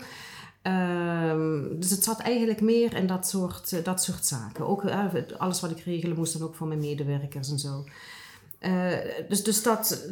Um, 0.64 1.80
dus 1.80 1.90
het 1.90 2.04
zat 2.04 2.20
eigenlijk 2.20 2.62
meer 2.62 2.96
in 2.96 3.08
dat 3.08 3.28
soort, 3.28 3.86
dat 3.86 4.04
soort 4.04 4.26
zaken. 4.26 4.68
Ook 4.68 4.84
alles 5.38 5.62
wat 5.62 5.72
ik 5.72 5.80
regelen 5.80 6.18
moest 6.18 6.34
dan 6.34 6.48
ook 6.48 6.56
voor 6.56 6.68
mijn 6.68 6.80
medewerkers 6.80 7.50
en 7.50 7.60
zo. 7.60 7.84
dus 9.30 9.44
dus 9.44 9.64
dat, 9.64 10.08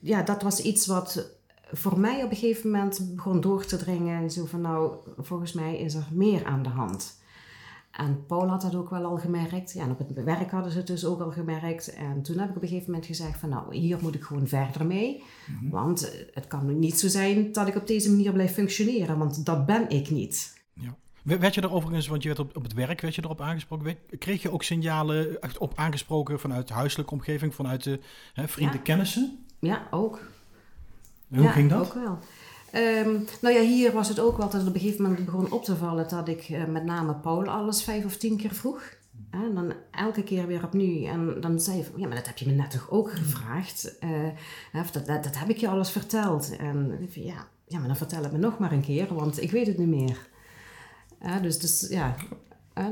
ja, 0.00 0.22
dat 0.22 0.42
was 0.42 0.60
iets 0.60 0.86
wat 0.86 1.30
voor 1.72 2.00
mij 2.00 2.24
op 2.24 2.30
een 2.30 2.36
gegeven 2.36 2.70
moment 2.70 3.14
begon 3.14 3.40
door 3.40 3.64
te 3.64 3.76
dringen. 3.76 4.30
Zo 4.30 4.44
van 4.44 4.60
nou, 4.60 4.92
volgens 5.18 5.52
mij 5.52 5.78
is 5.78 5.94
er 5.94 6.06
meer 6.12 6.44
aan 6.44 6.62
de 6.62 6.68
hand. 6.68 7.16
En 7.96 8.26
Paul 8.26 8.48
had 8.48 8.60
dat 8.60 8.74
ook 8.74 8.90
wel 8.90 9.04
al 9.04 9.16
gemerkt. 9.16 9.72
Ja, 9.72 9.82
en 9.82 9.90
op 9.90 9.98
het 9.98 10.24
werk 10.24 10.50
hadden 10.50 10.72
ze 10.72 10.78
het 10.78 10.86
dus 10.86 11.04
ook 11.04 11.20
al 11.20 11.30
gemerkt. 11.30 11.94
En 11.94 12.22
toen 12.22 12.38
heb 12.38 12.48
ik 12.50 12.56
op 12.56 12.62
een 12.62 12.68
gegeven 12.68 12.90
moment 12.90 13.06
gezegd 13.06 13.38
van 13.38 13.48
nou, 13.48 13.76
hier 13.76 13.98
moet 14.02 14.14
ik 14.14 14.22
gewoon 14.22 14.48
verder 14.48 14.86
mee. 14.86 15.22
Mhm. 15.46 15.70
Want 15.70 16.12
het 16.32 16.46
kan 16.46 16.78
niet 16.78 16.98
zo 16.98 17.08
zijn 17.08 17.52
dat 17.52 17.68
ik 17.68 17.76
op 17.76 17.86
deze 17.86 18.10
manier 18.10 18.32
blijf 18.32 18.52
functioneren, 18.52 19.18
want 19.18 19.44
dat 19.44 19.66
ben 19.66 19.90
ik 19.90 20.10
niet. 20.10 20.64
Ja. 20.72 20.96
Werd 21.22 21.54
je 21.54 21.60
er 21.60 21.72
overigens, 21.72 22.06
want 22.06 22.22
je 22.22 22.28
werd 22.28 22.40
op, 22.40 22.56
op 22.56 22.62
het 22.62 22.74
werk 22.74 23.00
werd 23.00 23.14
je 23.14 23.24
erop 23.24 23.40
aangesproken, 23.40 23.96
kreeg 24.18 24.42
je 24.42 24.52
ook 24.52 24.62
signalen 24.62 25.38
op 25.58 25.72
aangesproken 25.76 26.40
vanuit 26.40 26.68
de 26.68 26.74
huiselijke 26.74 27.12
omgeving, 27.12 27.54
vanuit 27.54 27.82
de 27.82 28.00
hè, 28.34 28.48
vrienden, 28.48 28.82
kennissen? 28.82 29.44
Ja, 29.58 29.86
ook. 29.90 30.20
hoe 31.28 31.42
ja, 31.42 31.50
ging 31.50 31.70
dat? 31.70 31.86
ook 31.86 31.94
wel. 31.94 32.18
Um, 32.76 33.24
nou 33.40 33.54
ja, 33.54 33.60
hier 33.60 33.92
was 33.92 34.08
het 34.08 34.20
ook 34.20 34.36
wel 34.36 34.48
dat 34.50 34.60
het 34.60 34.68
op 34.68 34.74
een 34.74 34.80
gegeven 34.80 35.02
moment 35.02 35.24
begon 35.24 35.52
op 35.52 35.64
te 35.64 35.76
vallen 35.76 36.08
dat 36.08 36.28
ik 36.28 36.48
uh, 36.48 36.64
met 36.64 36.84
name 36.84 37.14
Paul 37.14 37.46
alles 37.46 37.82
vijf 37.82 38.04
of 38.04 38.16
tien 38.16 38.36
keer 38.36 38.54
vroeg. 38.54 38.82
En 39.30 39.54
dan 39.54 39.72
elke 39.90 40.22
keer 40.22 40.46
weer 40.46 40.64
opnieuw. 40.64 41.06
En 41.06 41.40
dan 41.40 41.60
zei 41.60 41.80
hij 41.80 41.90
ja, 41.96 42.06
maar 42.06 42.16
dat 42.16 42.26
heb 42.26 42.38
je 42.38 42.46
me 42.46 42.52
net 42.52 42.70
toch 42.70 42.90
ook 42.90 43.12
gevraagd? 43.12 43.96
Uh, 44.04 44.28
dat, 44.72 45.06
dat, 45.06 45.24
dat, 45.24 45.38
heb 45.38 45.48
ik 45.48 45.56
je 45.56 45.68
alles 45.68 45.90
verteld. 45.90 46.56
En 46.56 47.08
ja, 47.10 47.46
ja, 47.66 47.78
maar 47.78 47.86
dan 47.86 47.96
vertel 47.96 48.22
het 48.22 48.32
me 48.32 48.38
nog 48.38 48.58
maar 48.58 48.72
een 48.72 48.80
keer, 48.80 49.14
want 49.14 49.42
ik 49.42 49.50
weet 49.50 49.66
het 49.66 49.78
niet 49.78 49.88
meer. 49.88 50.28
Dus, 51.42 51.58
dus 51.58 51.86
ja. 51.90 52.14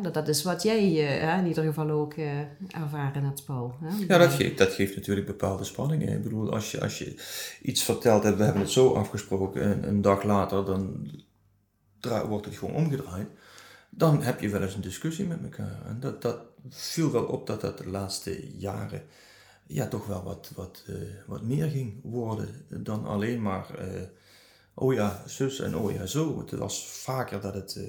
Dat, 0.02 0.14
dat 0.14 0.28
is 0.28 0.42
wat 0.42 0.62
jij 0.62 0.90
uh, 0.92 1.38
in 1.38 1.46
ieder 1.46 1.64
geval 1.64 1.90
ook 1.90 2.14
uh, 2.14 2.38
ervaren 2.68 3.24
hebt, 3.24 3.44
Paul. 3.44 3.74
Ja, 4.08 4.18
dat 4.18 4.32
geeft, 4.32 4.58
dat 4.58 4.72
geeft 4.72 4.96
natuurlijk 4.96 5.26
bepaalde 5.26 5.64
spanningen. 5.64 6.08
Ik 6.08 6.22
bedoel, 6.22 6.52
als 6.52 6.70
je, 6.70 6.80
als 6.80 6.98
je 6.98 7.16
iets 7.62 7.82
vertelt 7.82 8.22
hebt, 8.22 8.36
we 8.36 8.42
hebben 8.44 8.62
het 8.62 8.70
zo 8.70 8.94
afgesproken, 8.94 9.62
en 9.62 9.88
een 9.88 10.02
dag 10.02 10.22
later 10.22 10.64
dan 10.64 11.10
wordt 12.28 12.44
het 12.44 12.56
gewoon 12.56 12.74
omgedraaid. 12.74 13.28
Dan 13.90 14.22
heb 14.22 14.40
je 14.40 14.48
wel 14.48 14.62
eens 14.62 14.74
een 14.74 14.80
discussie 14.80 15.26
met 15.26 15.42
elkaar. 15.42 15.86
En 15.86 16.00
dat, 16.00 16.22
dat 16.22 16.38
viel 16.68 17.10
wel 17.10 17.24
op 17.24 17.46
dat 17.46 17.60
dat 17.60 17.78
de 17.78 17.88
laatste 17.88 18.56
jaren 18.56 19.02
ja, 19.66 19.88
toch 19.88 20.06
wel 20.06 20.22
wat, 20.22 20.52
wat, 20.54 20.84
uh, 20.88 20.96
wat 21.26 21.42
meer 21.42 21.70
ging 21.70 22.00
worden 22.02 22.48
dan 22.68 23.06
alleen 23.06 23.42
maar 23.42 23.66
oh 24.74 24.94
ja, 24.94 25.22
zus 25.26 25.60
en 25.60 25.76
oh 25.76 25.92
ja, 25.92 26.06
zo. 26.06 26.38
Het 26.38 26.50
was 26.50 26.88
vaker 26.88 27.40
dat 27.40 27.54
het 27.54 27.80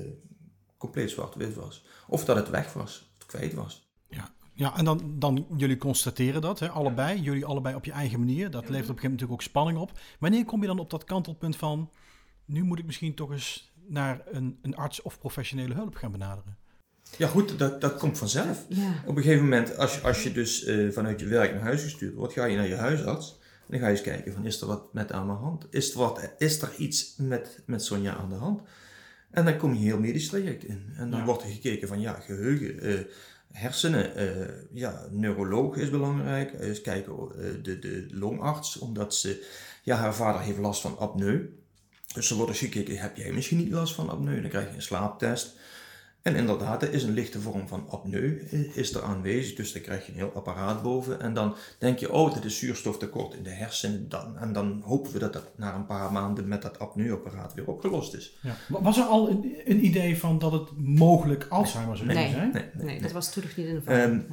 compleet 0.86 1.10
zwart-wit 1.10 1.56
was. 1.56 1.86
Of 2.08 2.25
dat 2.25 2.36
het 2.36 2.50
weg 2.50 2.74
was, 2.74 3.15
of 3.20 3.25
kwijt 3.25 3.54
was. 3.54 3.89
Ja, 4.08 4.30
ja 4.54 4.77
en 4.77 4.86
dan, 4.86 5.15
dan 5.20 5.46
jullie 5.58 5.77
constateren 5.77 6.42
dat, 6.42 6.60
hè, 6.60 6.70
allebei. 6.70 7.22
Jullie 7.22 7.46
allebei 7.46 7.75
op 7.75 7.86
je 7.86 7.92
eigen 7.92 8.20
manier. 8.20 8.51
Dat 8.51 8.70
levert 8.70 8.89
op 8.89 8.96
een 8.96 9.01
gegeven 9.01 9.10
moment 9.10 9.22
natuurlijk 9.22 9.32
ook 9.32 9.42
spanning 9.42 9.77
op. 9.77 10.00
Wanneer 10.20 10.46
kom 10.46 10.62
je 10.62 10.68
dan 10.68 10.80
op 10.80 10.89
dat 10.89 11.04
kantelpunt 11.04 11.56
van... 11.56 11.92
nu 12.46 12.63
moet 12.63 12.80
ik 12.80 12.86
misschien 12.86 13.15
toch 13.15 13.32
eens 13.32 13.74
naar 13.88 14.22
een, 14.32 14.60
een 14.62 14.75
arts 14.75 15.01
of 15.01 15.20
professionele 15.20 15.74
hulp 15.74 15.96
gaan 15.96 16.12
benaderen? 16.12 16.58
Ja 17.18 17.27
goed, 17.27 17.60
dat, 17.60 17.82
dat 17.82 17.98
komt 17.98 18.18
vanzelf. 18.18 18.65
Ja. 18.70 19.04
Op 19.06 19.15
een 19.15 19.24
gegeven 19.24 19.44
moment, 19.44 19.77
als 19.77 19.96
je, 19.96 20.01
als 20.01 20.24
je 20.24 20.32
dus 20.32 20.68
uh, 20.68 20.92
vanuit 20.92 21.20
je 21.20 21.25
werk 21.25 21.54
naar 21.54 21.62
huis 21.62 21.84
gestuurd 21.84 22.13
wordt, 22.13 22.34
ga 22.34 22.46
je 22.46 22.58
naar 22.58 22.68
je 22.68 22.75
huisarts. 22.75 23.39
En 23.42 23.72
dan 23.72 23.80
ga 23.80 23.86
je 23.86 23.92
eens 23.92 24.01
kijken 24.01 24.34
van, 24.34 24.46
is 24.46 24.62
er 24.62 24.68
wat 24.68 24.94
met 24.94 25.12
aan 25.12 25.25
mijn 25.25 25.38
hand? 25.38 25.68
Is 25.70 25.94
er, 25.94 26.00
wat, 26.00 26.34
is 26.38 26.62
er 26.62 26.75
iets 26.77 27.15
met, 27.18 27.63
met 27.65 27.84
Sonja 27.84 28.15
aan 28.15 28.30
de 28.30 28.36
hand? 28.36 28.62
En 29.36 29.46
dan 29.46 29.58
kom 29.58 29.74
je 29.74 29.80
heel 29.80 30.00
medisch 30.00 30.27
traject 30.27 30.63
in. 30.63 30.94
En 30.98 31.12
dan 31.12 31.25
wordt 31.25 31.44
er 31.44 31.50
gekeken 31.50 31.88
van 31.88 32.00
ja, 32.00 32.13
geheugen, 32.13 32.88
uh, 32.88 33.00
hersenen, 33.51 34.12
uh, 34.18 34.48
ja, 34.74 35.08
neuroloog 35.12 35.77
is 35.77 35.89
belangrijk. 35.89 36.54
Eens 36.60 36.82
kijken, 36.82 37.13
uh, 37.13 37.63
de, 37.63 37.80
de 37.80 38.08
longarts, 38.10 38.77
omdat 38.77 39.15
ze, 39.15 39.46
ja, 39.84 39.96
haar 39.96 40.15
vader 40.15 40.42
heeft 40.42 40.58
last 40.58 40.82
van 40.82 40.98
apneu. 40.98 41.50
Dus 42.13 42.30
er 42.30 42.36
wordt 42.36 42.51
eens 42.51 42.60
gekeken, 42.60 42.98
heb 42.98 43.18
jij 43.18 43.32
misschien 43.32 43.58
niet 43.58 43.72
last 43.72 43.96
van 43.96 44.10
apneu? 44.10 44.42
Dan 44.42 44.50
krijg 44.50 44.70
je 44.70 44.75
een 44.75 44.82
slaaptest. 44.82 45.56
En 46.25 46.36
inderdaad, 46.36 46.82
er 46.82 46.94
is 46.94 47.03
een 47.03 47.13
lichte 47.13 47.39
vorm 47.39 47.67
van 47.67 47.86
apneu 47.89 48.41
is 48.74 48.94
er 48.94 49.01
aanwezig, 49.01 49.55
dus 49.55 49.74
dan 49.74 49.82
krijg 49.82 50.05
je 50.05 50.12
een 50.12 50.17
heel 50.17 50.34
apparaat 50.34 50.84
boven. 50.84 51.22
En 51.22 51.34
dan 51.34 51.55
denk 51.79 52.00
je, 52.00 52.12
oh, 52.12 52.34
dit 52.34 52.46
is 52.46 52.58
zuurstoftekort 52.58 53.34
in 53.34 53.44
de 53.44 53.50
hersenen. 53.50 54.10
Dan, 54.10 54.38
en 54.38 54.53
dan 54.53 54.82
hopen 54.86 55.12
we 55.12 55.20
dat 55.20 55.34
dat 55.34 55.50
na 55.55 55.75
een 55.75 55.86
paar 55.86 56.12
maanden 56.12 56.48
met 56.48 56.62
dat 56.62 56.79
apneuapparaat 56.79 57.53
weer 57.53 57.67
opgelost 57.67 58.13
is. 58.13 58.38
Ja. 58.41 58.55
Was 58.67 58.98
er 58.98 59.03
al 59.03 59.29
een, 59.29 59.55
een, 59.65 59.86
idee 59.86 60.17
van 60.17 60.39
dat 60.39 60.51
het 60.51 60.70
mogelijk 60.77 61.46
Alzheimer 61.50 61.98
zou 61.98 62.13
nee. 62.13 62.32
zijn? 62.32 62.51
Nee, 62.51 62.63
nee, 62.74 62.86
nee, 62.86 63.01
dat 63.01 63.12
was 63.12 63.34
toen 63.34 63.44
nog 63.44 63.55
niet 63.55 63.67
in 63.67 63.75
de 63.75 63.82
vraag. 63.82 64.05
Um, 64.05 64.27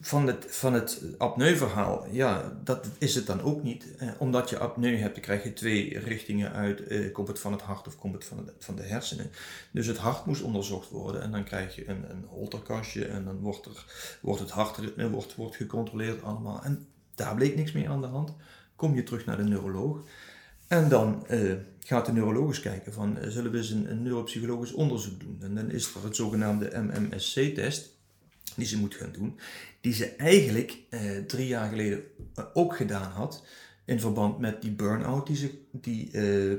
van 0.00 0.26
het, 0.26 0.46
van 0.48 0.72
het 0.72 1.02
apneu-verhaal, 1.18 2.06
ja, 2.10 2.58
dat 2.64 2.88
is 2.98 3.14
het 3.14 3.26
dan 3.26 3.40
ook 3.40 3.62
niet. 3.62 3.96
Eh, 3.96 4.08
omdat 4.18 4.50
je 4.50 4.58
apneu 4.58 4.96
hebt, 4.96 5.14
dan 5.14 5.22
krijg 5.22 5.42
je 5.42 5.52
twee 5.52 5.98
richtingen 5.98 6.52
uit. 6.52 6.86
Eh, 6.86 7.12
komt 7.12 7.28
het 7.28 7.38
van 7.38 7.52
het 7.52 7.62
hart 7.62 7.86
of 7.86 7.98
komt 7.98 8.14
het 8.14 8.24
van 8.24 8.44
de, 8.44 8.52
van 8.58 8.76
de 8.76 8.82
hersenen? 8.82 9.30
Dus 9.70 9.86
het 9.86 9.96
hart 9.96 10.26
moest 10.26 10.42
onderzocht 10.42 10.90
worden 10.90 11.22
en 11.22 11.30
dan 11.30 11.44
krijg 11.44 11.74
je 11.74 11.88
een, 11.88 12.10
een 12.10 12.24
holterkastje 12.28 13.04
en 13.04 13.24
dan 13.24 13.40
wordt, 13.40 13.66
er, 13.66 13.84
wordt 14.20 14.40
het 14.40 14.50
hartritme 14.50 15.10
wordt, 15.10 15.34
wordt 15.34 15.56
gecontroleerd 15.56 16.22
allemaal. 16.22 16.62
En 16.62 16.86
daar 17.14 17.34
bleek 17.34 17.56
niks 17.56 17.72
meer 17.72 17.88
aan 17.88 18.00
de 18.00 18.06
hand. 18.06 18.32
Kom 18.76 18.94
je 18.94 19.02
terug 19.02 19.24
naar 19.24 19.36
de 19.36 19.44
neuroloog 19.44 20.00
en 20.66 20.88
dan 20.88 21.26
uh, 21.30 21.54
gaat 21.80 22.06
de 22.06 22.12
neuroloog 22.12 22.48
eens 22.48 22.60
kijken 22.60 22.92
van, 22.92 23.18
uh, 23.18 23.28
zullen 23.28 23.50
we 23.50 23.56
eens 23.56 23.70
een, 23.70 23.90
een 23.90 24.02
neuropsychologisch 24.02 24.72
onderzoek 24.72 25.20
doen? 25.20 25.38
En 25.40 25.54
dan 25.54 25.70
is 25.70 25.94
er 25.94 26.04
het 26.04 26.16
zogenaamde 26.16 26.70
MMSC-test 26.80 27.97
die 28.58 28.66
ze 28.66 28.78
moet 28.78 28.94
gaan 28.94 29.12
doen, 29.12 29.38
die 29.80 29.92
ze 29.92 30.06
eigenlijk 30.06 30.78
eh, 30.88 31.00
drie 31.26 31.46
jaar 31.46 31.68
geleden 31.68 32.02
eh, 32.34 32.44
ook 32.52 32.76
gedaan 32.76 33.10
had 33.10 33.44
in 33.84 34.00
verband 34.00 34.38
met 34.38 34.62
die 34.62 34.70
burn-out 34.70 35.26
die 35.26 35.36
ze, 35.36 35.58
die, 35.70 36.10
eh, 36.10 36.56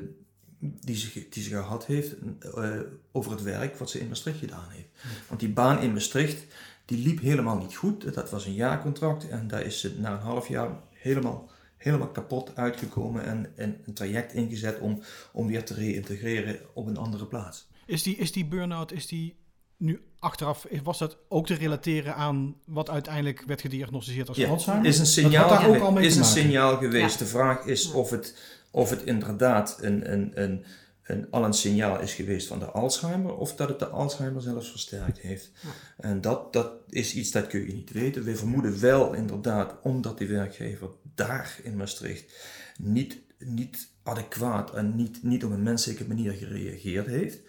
die, 0.60 0.96
ze, 0.96 1.27
die 1.29 1.44
ze 1.44 1.50
gehad 1.50 1.86
heeft 1.86 2.15
uh, 2.56 2.79
over 3.12 3.32
het 3.32 3.44
werk 3.44 3.75
wat 3.75 3.89
ze 3.89 4.00
in 4.00 4.08
Maastricht 4.08 4.39
gedaan 4.39 4.70
heeft. 4.70 4.88
Want 5.27 5.39
die 5.39 5.50
baan 5.50 5.82
in 5.82 5.94
Maastricht, 5.94 6.44
die 6.86 6.98
liep 6.98 7.20
helemaal 7.20 7.58
niet 7.58 7.75
goed. 7.75 8.13
Dat 8.13 8.29
was 8.29 8.46
een 8.46 8.53
jaarcontract 8.53 9.29
en 9.29 9.48
daar 9.48 9.62
is 9.62 9.79
ze 9.79 10.00
na 10.00 10.12
een 10.12 10.20
half 10.20 10.48
jaar 10.48 10.70
helemaal, 10.94 11.50
helemaal 11.77 12.12
kapot 12.12 12.56
uitgekomen 12.56 13.25
en, 13.25 13.51
en 13.56 13.77
een 13.86 13.94
traject 13.94 14.34
ingezet 14.34 14.79
om, 14.79 15.01
om 15.32 15.48
weer 15.48 15.63
te 15.63 15.74
reïntegreren 15.74 16.60
op 16.74 16.88
een 16.88 16.98
andere 16.98 17.25
plaats. 17.25 17.68
Is 17.86 18.03
die, 18.03 18.15
is 18.15 18.32
die 18.32 18.46
burn-out, 18.46 18.91
is 18.91 19.08
die 19.08 19.36
nu 19.79 20.01
achteraf 20.19 20.65
was 20.83 20.98
dat 20.98 21.17
ook 21.27 21.45
te 21.45 21.53
relateren 21.53 22.15
aan 22.15 22.55
wat 22.65 22.89
uiteindelijk 22.89 23.43
werd 23.45 23.62
gediagnosticeerd 23.62 24.27
als 24.27 24.38
ja, 24.38 24.50
Alzheimer? 24.50 24.88
Is 24.88 25.00
een 25.00 25.05
signaal, 25.05 25.50
daar 25.50 25.67
ook 25.67 25.79
al 25.79 25.91
mee 25.91 26.05
is 26.05 26.15
een 26.15 26.24
signaal 26.24 26.77
geweest. 26.77 27.19
De 27.19 27.25
vraag 27.25 27.65
is 27.65 27.91
of 27.91 28.09
het, 28.09 28.38
of 28.71 28.89
het 28.89 29.03
inderdaad 29.03 29.77
een, 29.81 30.12
een, 30.12 30.31
een, 30.41 30.65
een, 31.03 31.27
al 31.31 31.45
een 31.45 31.53
signaal 31.53 32.00
is 32.00 32.13
geweest 32.13 32.48
van 32.48 32.59
de 32.59 32.65
Alzheimer 32.65 33.36
of 33.36 33.55
dat 33.55 33.69
het 33.69 33.79
de 33.79 33.88
Alzheimer 33.88 34.41
zelfs 34.41 34.69
versterkt 34.69 35.19
heeft. 35.19 35.51
En 35.98 36.21
dat, 36.21 36.53
dat 36.53 36.71
is 36.89 37.13
iets 37.13 37.31
dat 37.31 37.48
kun 37.48 37.65
je 37.67 37.74
niet 37.74 37.91
weten. 37.91 38.24
We 38.24 38.36
vermoeden 38.36 38.79
wel 38.79 39.13
inderdaad, 39.13 39.75
omdat 39.83 40.17
die 40.17 40.27
werkgever 40.27 40.89
daar 41.15 41.59
in 41.63 41.77
Maastricht 41.77 42.33
niet, 42.77 43.17
niet 43.38 43.89
adequaat 44.03 44.75
en 44.75 44.95
niet, 44.95 45.24
niet 45.24 45.43
op 45.45 45.51
een 45.51 45.63
menselijke 45.63 46.07
manier 46.07 46.31
gereageerd 46.31 47.07
heeft 47.07 47.39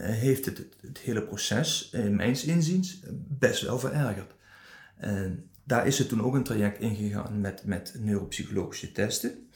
heeft 0.00 0.44
het, 0.44 0.66
het, 0.80 0.98
hele 0.98 1.22
proces, 1.22 1.90
in 1.92 2.16
mijns 2.16 2.44
inziens, 2.44 3.00
best 3.28 3.62
wel 3.62 3.78
verergerd. 3.78 4.34
En 4.96 5.48
daar 5.64 5.86
is 5.86 5.98
het 5.98 6.08
toen 6.08 6.22
ook 6.22 6.34
een 6.34 6.42
traject 6.42 6.80
ingegaan 6.80 7.40
met, 7.40 7.64
met 7.64 7.94
neuropsychologische 7.98 8.92
testen. 8.92 9.48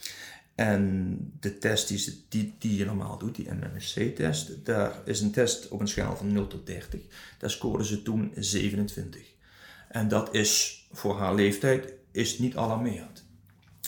En 0.55 1.17
de 1.39 1.57
test 1.57 1.87
die, 1.87 2.25
die, 2.29 2.55
die 2.59 2.77
je 2.77 2.85
normaal 2.85 3.17
doet, 3.17 3.35
die 3.35 3.51
MMSC-test, 3.51 4.65
daar 4.65 5.01
is 5.05 5.21
een 5.21 5.31
test 5.31 5.67
op 5.67 5.79
een 5.79 5.87
schaal 5.87 6.17
van 6.17 6.33
0 6.33 6.47
tot 6.47 6.65
30. 6.65 7.01
Daar 7.37 7.49
scoorde 7.49 7.85
ze 7.85 8.01
toen 8.01 8.31
27. 8.35 9.33
En 9.89 10.07
dat 10.07 10.33
is 10.33 10.85
voor 10.91 11.17
haar 11.17 11.35
leeftijd 11.35 11.93
is 12.11 12.39
niet 12.39 12.55
alarmerend. 12.55 13.25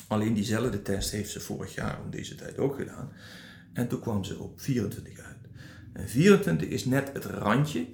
Alleen 0.08 0.34
diezelfde 0.34 0.82
test 0.82 1.12
heeft 1.12 1.32
ze 1.32 1.40
vorig 1.40 1.76
jaar 1.76 2.02
om 2.04 2.10
deze 2.10 2.36
tijd 2.36 2.58
ook 2.58 2.76
gedaan. 2.76 3.12
En 3.74 3.88
toen 3.88 4.00
kwam 4.00 4.24
ze 4.24 4.40
op 4.40 4.62
24 4.62 5.20
uit. 5.20 5.37
24 6.06 6.68
is 6.68 6.86
net 6.86 7.14
het 7.14 7.26
randje 7.26 7.86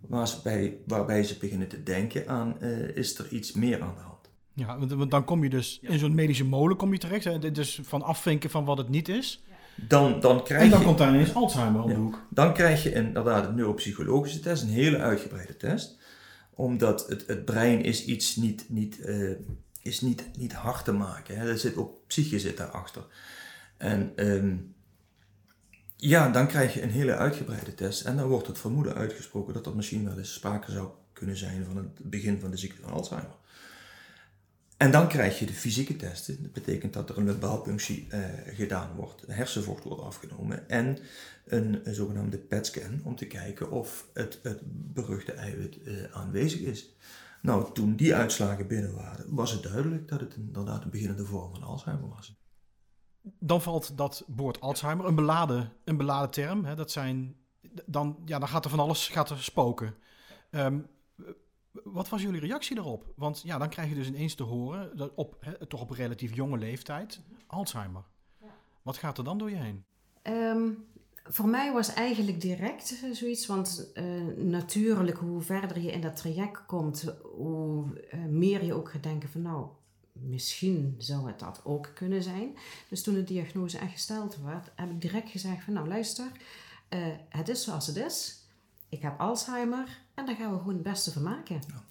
waarbij, 0.00 0.76
waarbij 0.86 1.24
ze 1.24 1.38
beginnen 1.38 1.68
te 1.68 1.82
denken 1.82 2.28
aan, 2.28 2.56
uh, 2.60 2.96
is 2.96 3.18
er 3.18 3.28
iets 3.28 3.52
meer 3.52 3.82
aan 3.82 3.94
de 3.96 4.00
hand. 4.00 4.12
Ja, 4.54 4.78
want 4.96 5.10
dan 5.10 5.24
kom 5.24 5.42
je 5.42 5.50
dus 5.50 5.78
in 5.82 5.98
zo'n 5.98 6.14
medische 6.14 6.44
molen 6.44 6.76
kom 6.76 6.92
je 6.92 6.98
terecht. 6.98 7.24
Hè? 7.24 7.50
Dus 7.50 7.80
van 7.82 8.02
afvinken 8.02 8.50
van 8.50 8.64
wat 8.64 8.78
het 8.78 8.88
niet 8.88 9.08
is. 9.08 9.44
Dan, 9.76 10.20
dan 10.20 10.44
krijg 10.44 10.62
en 10.62 10.70
dan 10.70 10.82
komt 10.82 10.98
daar 10.98 11.08
ineens 11.08 11.34
Alzheimer 11.34 11.82
om 11.82 11.88
de 11.88 11.94
hoek. 11.94 12.26
Dan 12.30 12.54
krijg 12.54 12.82
je 12.82 12.92
inderdaad 12.92 13.46
een 13.48 13.54
neuropsychologische 13.54 14.40
test, 14.40 14.62
een 14.62 14.68
hele 14.68 14.98
uitgebreide 14.98 15.56
test. 15.56 15.98
Omdat 16.54 17.08
het, 17.08 17.26
het 17.26 17.44
brein 17.44 17.82
is 17.82 18.04
iets 18.04 18.36
niet, 18.36 18.64
niet, 18.68 18.98
uh, 19.04 19.30
is 19.82 20.00
niet, 20.00 20.30
niet 20.38 20.52
hard 20.52 20.84
te 20.84 20.92
maken. 20.92 21.38
Hè? 21.38 21.50
Er 21.50 21.58
zit 21.58 21.76
ook 21.76 22.06
psyche 22.06 22.38
zit 22.38 22.56
daarachter. 22.56 23.02
En 23.76 24.12
um, 24.16 24.74
ja, 26.04 26.28
dan 26.28 26.46
krijg 26.46 26.74
je 26.74 26.82
een 26.82 26.90
hele 26.90 27.16
uitgebreide 27.16 27.74
test 27.74 28.04
en 28.04 28.16
dan 28.16 28.28
wordt 28.28 28.46
het 28.46 28.58
vermoeden 28.58 28.94
uitgesproken 28.94 29.54
dat 29.54 29.66
er 29.66 29.76
misschien 29.76 30.04
wel 30.04 30.18
eens 30.18 30.32
sprake 30.32 30.70
zou 30.70 30.88
kunnen 31.12 31.36
zijn 31.36 31.64
van 31.64 31.76
het 31.76 32.10
begin 32.10 32.40
van 32.40 32.50
de 32.50 32.56
ziekte 32.56 32.82
van 32.82 32.92
Alzheimer. 32.92 33.36
En 34.76 34.90
dan 34.90 35.08
krijg 35.08 35.38
je 35.38 35.46
de 35.46 35.52
fysieke 35.52 35.96
testen. 35.96 36.42
Dat 36.42 36.52
betekent 36.52 36.92
dat 36.92 37.10
er 37.10 37.18
een 37.18 37.24
lumbalpunctie 37.24 38.08
uh, 38.10 38.18
gedaan 38.46 38.94
wordt, 38.96 39.24
hersenvocht 39.26 39.84
wordt 39.84 40.02
afgenomen 40.02 40.68
en 40.68 40.98
een, 41.44 41.82
zogenaamde 41.84 42.38
PET-scan 42.38 43.00
om 43.04 43.16
te 43.16 43.26
kijken 43.26 43.70
of 43.70 44.06
het, 44.12 44.38
het 44.42 44.60
beruchte 44.92 45.32
eiwit 45.32 45.78
uh, 45.84 46.02
aanwezig 46.12 46.60
is. 46.60 46.94
Nou, 47.42 47.72
toen 47.74 47.96
die 47.96 48.14
uitslagen 48.14 48.66
binnen 48.66 48.94
waren, 48.94 49.34
was 49.34 49.52
het 49.52 49.62
duidelijk 49.62 50.08
dat 50.08 50.20
het 50.20 50.34
inderdaad 50.34 50.84
een 50.84 50.90
beginnende 50.90 51.24
vorm 51.24 51.50
van 51.50 51.62
Alzheimer 51.62 52.08
was 52.08 52.41
dan 53.22 53.62
valt 53.62 53.96
dat 53.96 54.24
woord 54.26 54.60
Alzheimer, 54.60 55.06
een 55.06 55.14
beladen, 55.14 55.72
een 55.84 55.96
beladen 55.96 56.30
term. 56.30 56.64
Hè, 56.64 56.74
dat 56.74 56.90
zijn, 56.90 57.36
dan, 57.86 58.16
ja, 58.24 58.38
dan 58.38 58.48
gaat 58.48 58.64
er 58.64 58.70
van 58.70 58.80
alles 58.80 59.08
gaat 59.08 59.30
er 59.30 59.42
spoken. 59.42 59.94
Um, 60.50 60.86
wat 61.72 62.08
was 62.08 62.22
jullie 62.22 62.40
reactie 62.40 62.74
daarop? 62.74 63.12
Want 63.16 63.42
ja, 63.44 63.58
dan 63.58 63.68
krijg 63.68 63.88
je 63.88 63.94
dus 63.94 64.08
ineens 64.08 64.34
te 64.34 64.42
horen, 64.42 64.96
dat 64.96 65.12
op, 65.14 65.36
hè, 65.40 65.66
toch 65.66 65.80
op 65.80 65.90
een 65.90 65.96
relatief 65.96 66.34
jonge 66.34 66.58
leeftijd, 66.58 67.20
Alzheimer. 67.46 68.04
Ja. 68.40 68.54
Wat 68.82 68.96
gaat 68.96 69.18
er 69.18 69.24
dan 69.24 69.38
door 69.38 69.50
je 69.50 69.56
heen? 69.56 69.84
Um, 70.22 70.86
voor 71.24 71.48
mij 71.48 71.72
was 71.72 71.92
eigenlijk 71.92 72.40
direct 72.40 73.04
zoiets, 73.12 73.46
want 73.46 73.90
uh, 73.94 74.04
natuurlijk 74.36 75.18
hoe 75.18 75.40
verder 75.40 75.80
je 75.80 75.92
in 75.92 76.00
dat 76.00 76.16
traject 76.16 76.66
komt, 76.66 77.14
hoe 77.22 77.84
uh, 78.14 78.24
meer 78.24 78.64
je 78.64 78.74
ook 78.74 78.90
gaat 78.90 79.02
denken 79.02 79.28
van 79.28 79.42
nou, 79.42 79.66
misschien 80.28 80.94
zou 80.98 81.26
het 81.26 81.38
dat 81.38 81.60
ook 81.64 81.90
kunnen 81.94 82.22
zijn. 82.22 82.56
Dus 82.88 83.02
toen 83.02 83.14
de 83.14 83.24
diagnose 83.24 83.78
echt 83.78 83.92
gesteld 83.92 84.36
werd, 84.44 84.70
heb 84.74 84.90
ik 84.90 85.00
direct 85.00 85.30
gezegd 85.30 85.64
van 85.64 85.72
nou 85.72 85.88
luister, 85.88 86.26
uh, 86.90 87.06
het 87.28 87.48
is 87.48 87.64
zoals 87.64 87.86
het 87.86 87.96
is. 87.96 88.40
ik 88.88 89.02
heb 89.02 89.20
Alzheimer 89.20 90.00
en 90.14 90.26
daar 90.26 90.34
gaan 90.34 90.52
we 90.52 90.58
gewoon 90.58 90.74
het 90.74 90.82
beste 90.82 91.12
van 91.12 91.22
maken. 91.22 91.60
Ja. 91.68 91.82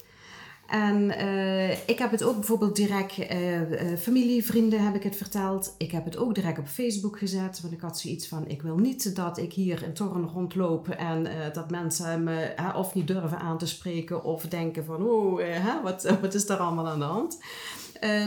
En 0.71 1.03
uh, 1.03 1.71
ik 1.71 1.97
heb 1.99 2.11
het 2.11 2.23
ook 2.23 2.35
bijvoorbeeld 2.35 2.75
direct, 2.75 3.17
uh, 3.17 3.71
uh, 3.71 3.97
familie, 3.97 4.45
vrienden 4.45 4.83
heb 4.83 4.95
ik 4.95 5.03
het 5.03 5.15
verteld. 5.15 5.75
Ik 5.77 5.91
heb 5.91 6.05
het 6.05 6.17
ook 6.17 6.35
direct 6.35 6.59
op 6.59 6.67
Facebook 6.67 7.17
gezet. 7.17 7.61
Want 7.61 7.73
ik 7.73 7.81
had 7.81 7.99
zoiets 7.99 8.27
van, 8.27 8.47
ik 8.47 8.61
wil 8.61 8.77
niet 8.77 9.15
dat 9.15 9.37
ik 9.37 9.53
hier 9.53 9.83
in 9.83 9.93
Torren 9.93 10.27
rondloop 10.27 10.89
en 10.89 11.27
dat 11.53 11.71
mensen 11.71 12.23
me 12.23 12.53
of 12.75 12.93
niet 12.93 13.07
durven 13.07 13.39
aan 13.39 13.57
te 13.57 13.67
spreken 13.67 14.23
of 14.23 14.47
denken 14.47 14.85
van, 14.85 15.03
oh, 15.03 15.41
wat, 15.83 16.03
wat 16.21 16.33
is 16.33 16.45
daar 16.45 16.57
allemaal 16.57 16.87
aan 16.87 16.99
de 16.99 17.05
hand? 17.05 17.39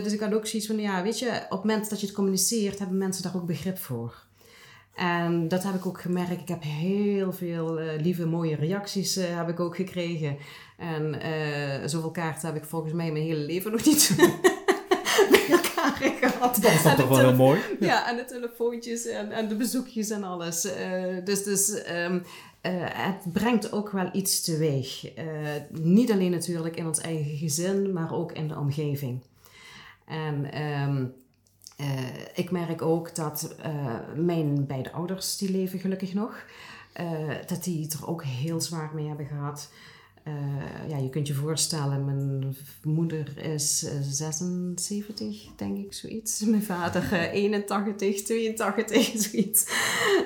Dus 0.03 0.13
ik 0.13 0.21
had 0.21 0.35
ook 0.35 0.47
zoiets 0.47 0.69
van, 0.69 0.79
ja, 0.79 1.03
weet 1.03 1.19
je, 1.19 1.27
op 1.27 1.51
het 1.51 1.65
moment 1.65 1.91
dat 1.91 2.01
je 2.01 2.07
het 2.07 2.15
communiceert, 2.15 2.79
hebben 2.79 2.99
mensen 2.99 3.23
daar 3.23 3.37
ook 3.37 3.47
begrip 3.47 3.79
voor. 3.79 4.23
En 4.95 5.49
dat 5.49 5.63
heb 5.63 5.75
ik 5.75 5.87
ook 5.87 6.01
gemerkt. 6.01 6.41
Ik 6.41 6.49
heb 6.49 6.63
heel 6.63 7.33
veel 7.33 7.79
lieve, 8.01 8.27
mooie 8.27 8.57
reacties 8.57 9.15
heb 9.15 9.49
ik 9.49 9.61
ook 9.61 9.77
gekregen. 9.77 10.37
En 10.77 11.15
uh, 11.15 11.87
zoveel 11.89 12.11
kaarten 12.11 12.47
heb 12.47 12.57
ik 12.57 12.65
volgens 12.65 12.93
mij 12.93 13.13
mijn 13.13 13.25
hele 13.25 13.41
leven 13.41 13.73
nog 13.73 13.85
niet 13.85 14.15
bij 15.31 15.47
elkaar 15.51 16.13
gehad. 16.21 16.63
Dat 16.63 16.73
is 16.73 16.83
toch 16.83 17.09
wel 17.09 17.19
heel 17.19 17.35
mooi. 17.35 17.61
Ja. 17.81 18.09
en 18.09 18.17
de 18.17 18.25
telefoontjes 18.25 19.07
en, 19.07 19.31
en 19.31 19.49
de 19.49 19.57
bezoekjes 19.57 20.11
en 20.11 20.25
alles. 20.25 20.65
Uh, 20.65 20.73
dus 21.25 21.45
dus 21.45 21.69
um, 21.71 22.15
uh, 22.15 22.73
het 22.79 23.33
brengt 23.33 23.73
ook 23.73 23.91
wel 23.91 24.09
iets 24.13 24.43
teweeg. 24.43 25.11
niet 25.71 26.13
alleen 26.13 26.31
natuurlijk 26.31 26.77
in 26.77 26.87
ons 26.87 27.01
eigen 27.01 27.37
gezin, 27.37 27.93
maar 27.93 28.15
ook 28.15 28.33
in 28.33 28.49
de 28.49 28.57
omgeving. 28.57 29.23
En 30.05 30.63
um, 30.63 31.15
ik 32.35 32.51
merk 32.51 32.83
ook 32.83 33.15
dat 33.15 33.57
mijn 34.17 34.67
beide 34.67 34.93
ouders, 34.93 35.37
die 35.37 35.51
leven 35.51 35.79
gelukkig 35.79 36.15
nog, 36.15 36.45
dat 37.47 37.65
die 37.65 37.83
het 37.83 37.93
er 37.93 38.09
ook 38.09 38.25
heel 38.25 38.61
zwaar 38.61 38.91
mee 38.95 39.07
hebben 39.07 39.27
gehad. 39.27 39.69
Uh, 40.29 40.89
ja, 40.89 40.97
je 40.97 41.11
kunt 41.11 41.27
je 41.27 41.35
voorstellen, 41.35 42.05
mijn 42.05 42.57
moeder 42.83 43.39
is 43.39 43.79
76, 43.79 45.45
eh, 45.45 45.51
denk 45.57 45.79
ik, 45.79 45.93
zoiets. 45.93 46.41
Mijn 46.45 46.63
vader 46.63 47.03
uh, 47.13 47.33
81, 47.33 48.23
82, 48.23 49.13
zoiets. 49.15 49.67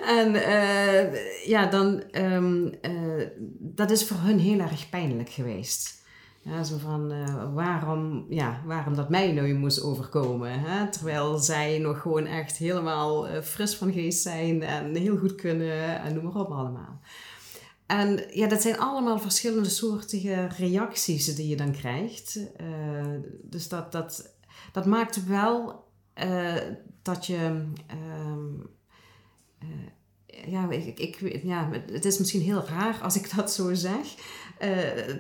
En 0.07 0.35
uh, 0.35 1.47
ja, 1.47 1.67
dan, 1.67 2.03
um, 2.13 2.73
dat 3.59 3.91
is 3.91 4.05
voor 4.05 4.17
hun 4.17 4.39
heel 4.39 4.59
erg 4.59 4.89
pijnlijk 4.89 5.29
geweest. 5.29 5.98
Ja, 6.49 6.65
zo 6.65 6.77
van 6.79 7.13
waarom, 7.55 8.27
ja, 8.29 8.63
waarom 8.65 8.95
dat 8.95 9.09
mij 9.09 9.33
nu 9.33 9.55
moest 9.55 9.83
overkomen. 9.83 10.61
Hè? 10.61 10.89
Terwijl 10.91 11.39
zij 11.39 11.79
nog 11.79 12.01
gewoon 12.01 12.27
echt 12.27 12.57
helemaal 12.57 13.43
fris 13.43 13.77
van 13.77 13.93
geest 13.93 14.23
zijn 14.23 14.63
en 14.63 14.95
heel 14.95 15.17
goed 15.17 15.35
kunnen 15.35 16.03
en 16.03 16.15
noem 16.15 16.25
maar 16.25 16.35
op 16.35 16.51
allemaal. 16.51 17.01
En 17.87 18.25
ja, 18.31 18.49
dat 18.49 18.63
zijn 18.63 18.79
allemaal 18.79 19.19
verschillende 19.19 19.69
soorten 19.69 20.49
reacties 20.49 21.35
die 21.35 21.49
je 21.49 21.57
dan 21.57 21.73
krijgt. 21.73 22.37
Uh, 22.61 23.21
dus 23.43 23.69
dat, 23.69 23.93
dat, 23.93 24.35
dat 24.73 24.87
maakt 24.87 25.27
wel 25.27 25.85
dat 27.03 27.27
je. 27.27 27.65
Ja, 30.47 30.71
ik, 30.71 30.99
ik, 30.99 31.41
ja, 31.43 31.71
het 31.93 32.05
is 32.05 32.19
misschien 32.19 32.41
heel 32.41 32.65
raar 32.67 33.01
als 33.03 33.17
ik 33.17 33.37
dat 33.37 33.53
zo 33.53 33.75
zeg. 33.75 34.15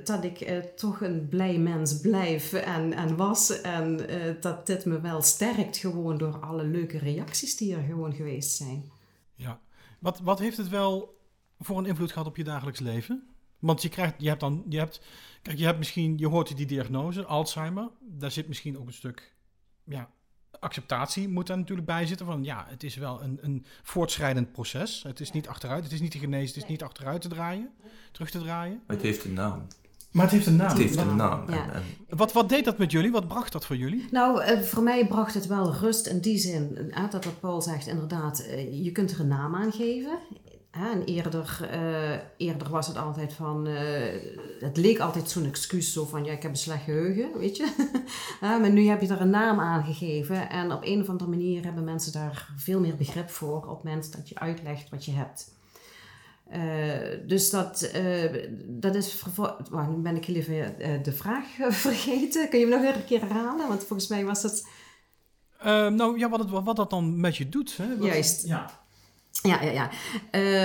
dat 0.04 0.24
ik 0.24 0.62
toch 0.76 1.00
een 1.00 1.28
blij 1.28 1.58
mens 1.58 2.00
blijf 2.00 2.52
en, 2.52 2.92
en 2.92 3.16
was. 3.16 3.60
En 3.60 4.06
dat 4.40 4.66
dit 4.66 4.84
me 4.84 5.00
wel 5.00 5.22
sterkt 5.22 5.76
gewoon 5.76 6.18
door 6.18 6.38
alle 6.40 6.64
leuke 6.64 6.98
reacties 6.98 7.56
die 7.56 7.74
er 7.74 7.82
gewoon 7.82 8.14
geweest 8.14 8.56
zijn. 8.56 8.90
Ja, 9.34 9.60
wat, 9.98 10.20
wat 10.20 10.38
heeft 10.38 10.56
het 10.56 10.68
wel 10.68 11.18
voor 11.58 11.78
een 11.78 11.86
invloed 11.86 12.12
gehad 12.12 12.28
op 12.28 12.36
je 12.36 12.44
dagelijks 12.44 12.80
leven? 12.80 13.28
Want 13.58 13.82
je 13.82 13.88
krijgt, 13.88 14.14
je 14.18 14.28
hebt 14.28 14.40
dan, 14.40 14.64
je 14.68 14.78
hebt, 14.78 15.00
kijk, 15.42 15.58
je 15.58 15.64
hebt 15.64 15.78
misschien, 15.78 16.18
je 16.18 16.26
hoort 16.26 16.56
die 16.56 16.66
diagnose, 16.66 17.24
Alzheimer. 17.24 17.90
Daar 18.00 18.30
zit 18.30 18.48
misschien 18.48 18.78
ook 18.78 18.86
een 18.86 18.92
stuk, 18.92 19.34
ja, 19.84 20.10
acceptatie 20.60 21.28
moet 21.28 21.46
daar 21.46 21.58
natuurlijk 21.58 21.86
bij 21.86 22.06
zitten. 22.06 22.26
Van 22.26 22.44
ja, 22.44 22.64
het 22.68 22.82
is 22.82 22.96
wel 22.96 23.22
een, 23.22 23.38
een 23.40 23.66
voortschrijdend 23.82 24.52
proces. 24.52 25.02
Het 25.02 25.20
is 25.20 25.32
niet 25.32 25.48
achteruit, 25.48 25.84
het 25.84 25.92
is 25.92 26.00
niet 26.00 26.10
te 26.10 26.18
genezen, 26.18 26.54
het 26.54 26.64
is 26.64 26.70
niet 26.70 26.82
achteruit 26.82 27.20
te 27.20 27.28
draaien, 27.28 27.70
terug 28.12 28.30
te 28.30 28.38
draaien. 28.38 28.82
Maar 28.86 28.96
het 28.96 29.04
heeft 29.04 29.24
een 29.24 29.32
naam. 29.32 29.66
Maar 30.10 30.24
het 30.24 30.34
heeft 30.34 30.46
een 30.46 30.56
naam. 30.56 30.68
Het 30.68 30.78
heeft 30.78 30.96
een 30.96 31.16
naam. 31.16 31.50
Ja. 31.50 31.72
En, 31.72 31.82
Wat, 32.08 32.32
wat 32.32 32.48
deed 32.48 32.64
dat 32.64 32.78
met 32.78 32.90
jullie? 32.90 33.10
Wat 33.10 33.28
bracht 33.28 33.52
dat 33.52 33.66
voor 33.66 33.76
jullie? 33.76 34.04
Nou, 34.10 34.42
uh, 34.42 34.60
voor 34.60 34.82
mij 34.82 35.06
bracht 35.06 35.34
het 35.34 35.46
wel 35.46 35.74
rust 35.74 36.06
in 36.06 36.20
die 36.20 36.38
zin. 36.38 36.78
Uh, 36.78 37.10
dat 37.10 37.24
wat 37.24 37.40
Paul 37.40 37.62
zegt, 37.62 37.86
inderdaad, 37.86 38.40
uh, 38.40 38.84
je 38.84 38.92
kunt 38.92 39.10
er 39.10 39.20
een 39.20 39.28
naam 39.28 39.54
aan 39.54 39.72
geven. 39.72 40.18
En 40.86 41.04
eerder, 41.04 41.68
uh, 41.72 42.16
eerder 42.36 42.70
was 42.70 42.86
het 42.86 42.96
altijd 42.96 43.32
van, 43.32 43.68
uh, 43.68 43.78
het 44.60 44.76
leek 44.76 44.98
altijd 44.98 45.30
zo'n 45.30 45.44
excuus, 45.44 45.92
zo 45.92 46.04
van 46.04 46.24
ja, 46.24 46.32
ik 46.32 46.42
heb 46.42 46.50
een 46.50 46.56
slecht 46.56 46.84
geheugen, 46.84 47.38
weet 47.38 47.56
je. 47.56 47.90
maar 48.40 48.70
nu 48.70 48.86
heb 48.86 49.00
je 49.00 49.08
er 49.08 49.20
een 49.20 49.30
naam 49.30 49.60
aan 49.60 49.84
gegeven 49.84 50.50
en 50.50 50.72
op 50.72 50.84
een 50.84 51.00
of 51.00 51.08
andere 51.08 51.30
manier 51.30 51.64
hebben 51.64 51.84
mensen 51.84 52.12
daar 52.12 52.48
veel 52.56 52.80
meer 52.80 52.96
begrip 52.96 53.30
voor 53.30 53.56
op 53.56 53.74
het 53.74 53.84
moment 53.84 54.12
dat 54.16 54.28
je 54.28 54.38
uitlegt 54.38 54.90
wat 54.90 55.04
je 55.04 55.12
hebt. 55.12 55.56
Uh, 56.52 57.28
dus 57.28 57.50
dat, 57.50 57.90
dat 58.66 58.94
is. 58.94 59.24
Oh, 59.70 59.88
nu 59.88 59.96
ben 60.02 60.16
ik 60.16 60.28
even 60.28 60.74
de 61.02 61.12
vraag 61.12 61.44
vergeten. 61.86 62.48
Kun 62.48 62.58
je 62.58 62.66
hem 62.66 62.82
nog 62.82 62.94
een 62.94 63.04
keer 63.04 63.20
herhalen? 63.20 63.68
Want 63.68 63.84
volgens 63.84 64.08
mij 64.08 64.24
was 64.24 64.42
het. 64.42 64.66
nou 65.92 66.18
ja, 66.18 66.28
wat, 66.28 66.40
het, 66.40 66.50
wat 66.50 66.76
dat 66.76 66.90
dan 66.90 67.20
met 67.20 67.36
je 67.36 67.48
doet. 67.48 67.76
Hè? 67.76 67.96
Wat, 67.96 68.06
Juist. 68.06 68.46
Ja. 68.46 68.77
Ja, 69.42 69.62
ja, 69.62 69.70
ja. 69.70 69.90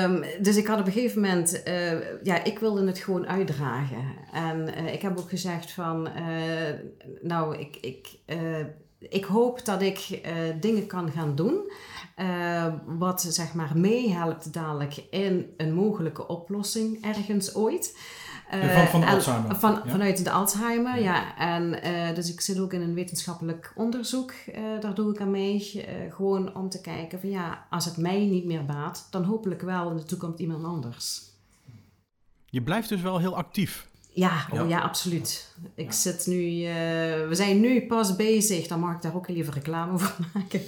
Um, 0.03 0.23
dus 0.41 0.55
ik 0.55 0.67
had 0.67 0.79
op 0.79 0.86
een 0.86 0.91
gegeven 0.91 1.21
moment, 1.21 1.62
uh, 1.67 2.23
ja, 2.23 2.43
ik 2.43 2.59
wilde 2.59 2.86
het 2.86 2.97
gewoon 2.97 3.27
uitdragen. 3.27 4.03
En 4.31 4.69
uh, 4.77 4.93
ik 4.93 5.01
heb 5.01 5.19
ook 5.19 5.29
gezegd 5.29 5.71
van, 5.71 6.07
uh, 6.07 6.73
nou, 7.21 7.57
ik, 7.57 7.77
ik, 7.81 8.07
ik 8.99 9.25
hoop 9.25 9.65
dat 9.65 9.81
ik 9.81 10.21
dingen 10.59 10.88
kan 10.88 11.12
gaan 11.12 11.36
doen. 11.36 11.71
wat 12.86 13.21
zeg 13.21 13.53
maar 13.53 13.77
meehelpt 13.77 14.53
dadelijk 14.53 15.03
in 15.09 15.53
een 15.57 15.73
mogelijke 15.73 16.27
oplossing 16.27 17.05
ergens 17.05 17.55
ooit. 17.55 17.97
Van, 18.61 18.87
van 18.87 19.03
Alzheimer. 19.03 19.55
Van, 19.55 19.81
Vanuit 19.85 20.23
de 20.23 20.31
Alzheimer, 20.31 21.01
ja. 21.01 21.37
En 21.37 21.87
uh, 21.87 22.15
dus 22.15 22.31
ik 22.31 22.41
zit 22.41 22.59
ook 22.59 22.73
in 22.73 22.81
een 22.81 22.93
wetenschappelijk 22.93 23.73
onderzoek, 23.75 24.31
uh, 24.31 24.55
daar 24.79 24.93
doe 24.93 25.13
ik 25.13 25.21
aan 25.21 25.31
mee. 25.31 25.85
gewoon 26.09 26.55
om 26.55 26.69
te 26.69 26.81
kijken 26.81 27.19
van 27.19 27.29
ja, 27.29 27.65
als 27.69 27.85
het 27.85 27.97
mij 27.97 28.19
niet 28.25 28.45
meer 28.45 28.65
baat, 28.65 29.07
dan 29.09 29.23
hopelijk 29.23 29.61
wel 29.61 29.89
in 29.89 29.97
de 29.97 30.03
toekomst 30.03 30.39
iemand 30.39 30.65
anders. 30.65 31.21
Je 32.45 32.61
blijft 32.61 32.89
dus 32.89 33.01
wel 33.01 33.19
heel 33.19 33.35
actief. 33.35 33.87
Ja, 34.09 34.47
oh, 34.51 34.69
ja. 34.69 34.81
absoluut. 34.81 35.55
Ik 35.75 35.91
zit 35.91 36.27
nu, 36.27 36.67
we 37.27 37.31
zijn 37.31 37.59
nu 37.59 37.85
pas 37.87 38.15
bezig, 38.15 38.67
dan 38.67 38.79
mag 38.79 38.95
ik 38.95 39.01
daar 39.01 39.15
ook 39.15 39.27
even 39.27 39.53
reclame 39.53 39.97
voor 39.99 40.25
maken. 40.33 40.61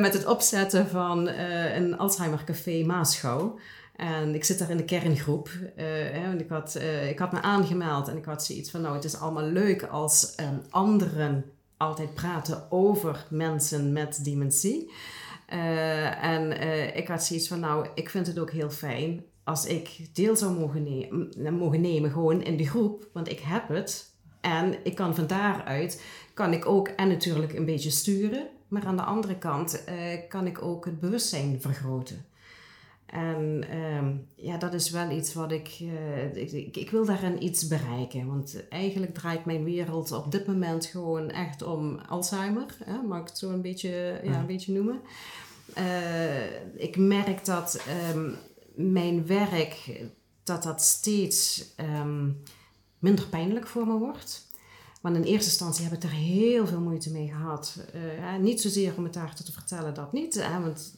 met 0.00 0.12
het 0.12 0.26
opzetten 0.26 0.88
van 0.88 1.28
een 1.28 1.98
Alzheimer 1.98 2.44
Café 2.44 2.84
Maaschouw. 2.84 3.58
En 3.96 4.34
ik 4.34 4.44
zit 4.44 4.58
daar 4.58 4.70
in 4.70 4.76
de 4.76 4.84
kerngroep. 4.84 5.48
Uh, 5.48 5.84
hè, 5.86 6.36
ik, 6.36 6.48
had, 6.48 6.76
uh, 6.76 7.08
ik 7.08 7.18
had 7.18 7.32
me 7.32 7.40
aangemeld 7.40 8.08
en 8.08 8.16
ik 8.16 8.24
had 8.24 8.44
zoiets 8.44 8.70
van: 8.70 8.80
Nou, 8.80 8.94
het 8.94 9.04
is 9.04 9.18
allemaal 9.18 9.44
leuk 9.44 9.82
als 9.82 10.34
um, 10.40 10.62
anderen 10.70 11.44
altijd 11.76 12.14
praten 12.14 12.70
over 12.70 13.26
mensen 13.30 13.92
met 13.92 14.24
dementie. 14.24 14.90
Uh, 15.52 16.24
en 16.24 16.52
ik 16.96 17.08
had 17.08 17.24
zoiets 17.24 17.48
van: 17.48 17.60
Nou, 17.60 17.86
ik 17.94 18.10
vind 18.10 18.26
het 18.26 18.38
ook 18.38 18.50
heel 18.50 18.70
fijn 18.70 19.24
als 19.44 19.66
ik 19.66 20.08
deel 20.12 20.36
zou 20.36 20.58
mogen, 20.58 21.08
mogen 21.58 21.80
nemen, 21.80 22.10
gewoon 22.10 22.42
in 22.42 22.56
de 22.56 22.66
groep, 22.66 23.08
want 23.12 23.30
ik 23.30 23.40
heb 23.40 23.68
het. 23.68 24.12
En 24.40 24.74
ik 24.84 24.94
kan 24.94 25.14
van 25.14 25.26
daaruit, 25.26 26.02
kan 26.34 26.52
ik 26.52 26.66
ook 26.66 26.88
en 26.88 27.08
natuurlijk 27.08 27.52
een 27.52 27.64
beetje 27.64 27.90
sturen, 27.90 28.48
maar 28.68 28.84
aan 28.84 28.96
de 28.96 29.02
andere 29.02 29.38
kant 29.38 29.84
kan 30.28 30.46
ik 30.46 30.62
ook 30.62 30.84
het 30.84 31.00
bewustzijn 31.00 31.60
vergroten. 31.60 32.24
En 33.14 33.64
um, 33.76 34.26
ja, 34.34 34.56
dat 34.56 34.74
is 34.74 34.90
wel 34.90 35.10
iets 35.10 35.34
wat 35.34 35.52
ik, 35.52 35.78
uh, 35.80 36.36
ik, 36.36 36.76
ik, 36.76 36.90
wil 36.90 37.04
daarin 37.04 37.44
iets 37.44 37.66
bereiken. 37.66 38.26
Want 38.26 38.68
eigenlijk 38.68 39.14
draait 39.14 39.44
mijn 39.44 39.64
wereld 39.64 40.12
op 40.12 40.32
dit 40.32 40.46
moment 40.46 40.86
gewoon 40.86 41.30
echt 41.30 41.62
om 41.62 41.98
Alzheimer. 41.98 42.76
Hè? 42.84 43.02
Mag 43.02 43.20
ik 43.20 43.28
het 43.28 43.38
zo 43.38 43.50
een 43.50 43.62
beetje, 43.62 44.20
ja, 44.22 44.38
een 44.38 44.46
beetje 44.46 44.72
noemen. 44.72 45.00
Uh, 45.78 46.80
ik 46.82 46.96
merk 46.96 47.44
dat 47.44 47.84
um, 48.14 48.34
mijn 48.74 49.26
werk, 49.26 50.04
dat 50.42 50.62
dat 50.62 50.82
steeds 50.82 51.64
um, 51.80 52.42
minder 52.98 53.26
pijnlijk 53.26 53.66
voor 53.66 53.86
me 53.86 53.98
wordt. 53.98 54.46
Want 55.04 55.16
in 55.16 55.22
eerste 55.22 55.48
instantie 55.48 55.84
heb 55.84 55.92
ik 55.92 56.02
er 56.02 56.10
heel 56.10 56.66
veel 56.66 56.80
moeite 56.80 57.10
mee 57.10 57.28
gehad. 57.28 57.78
Uh, 57.94 58.36
niet 58.36 58.60
zozeer 58.60 58.94
om 58.96 59.04
het 59.04 59.12
daar 59.12 59.34
te 59.34 59.52
vertellen, 59.52 59.94
dat 59.94 60.12
niet. 60.12 60.34
Hè, 60.34 60.60
want 60.60 60.94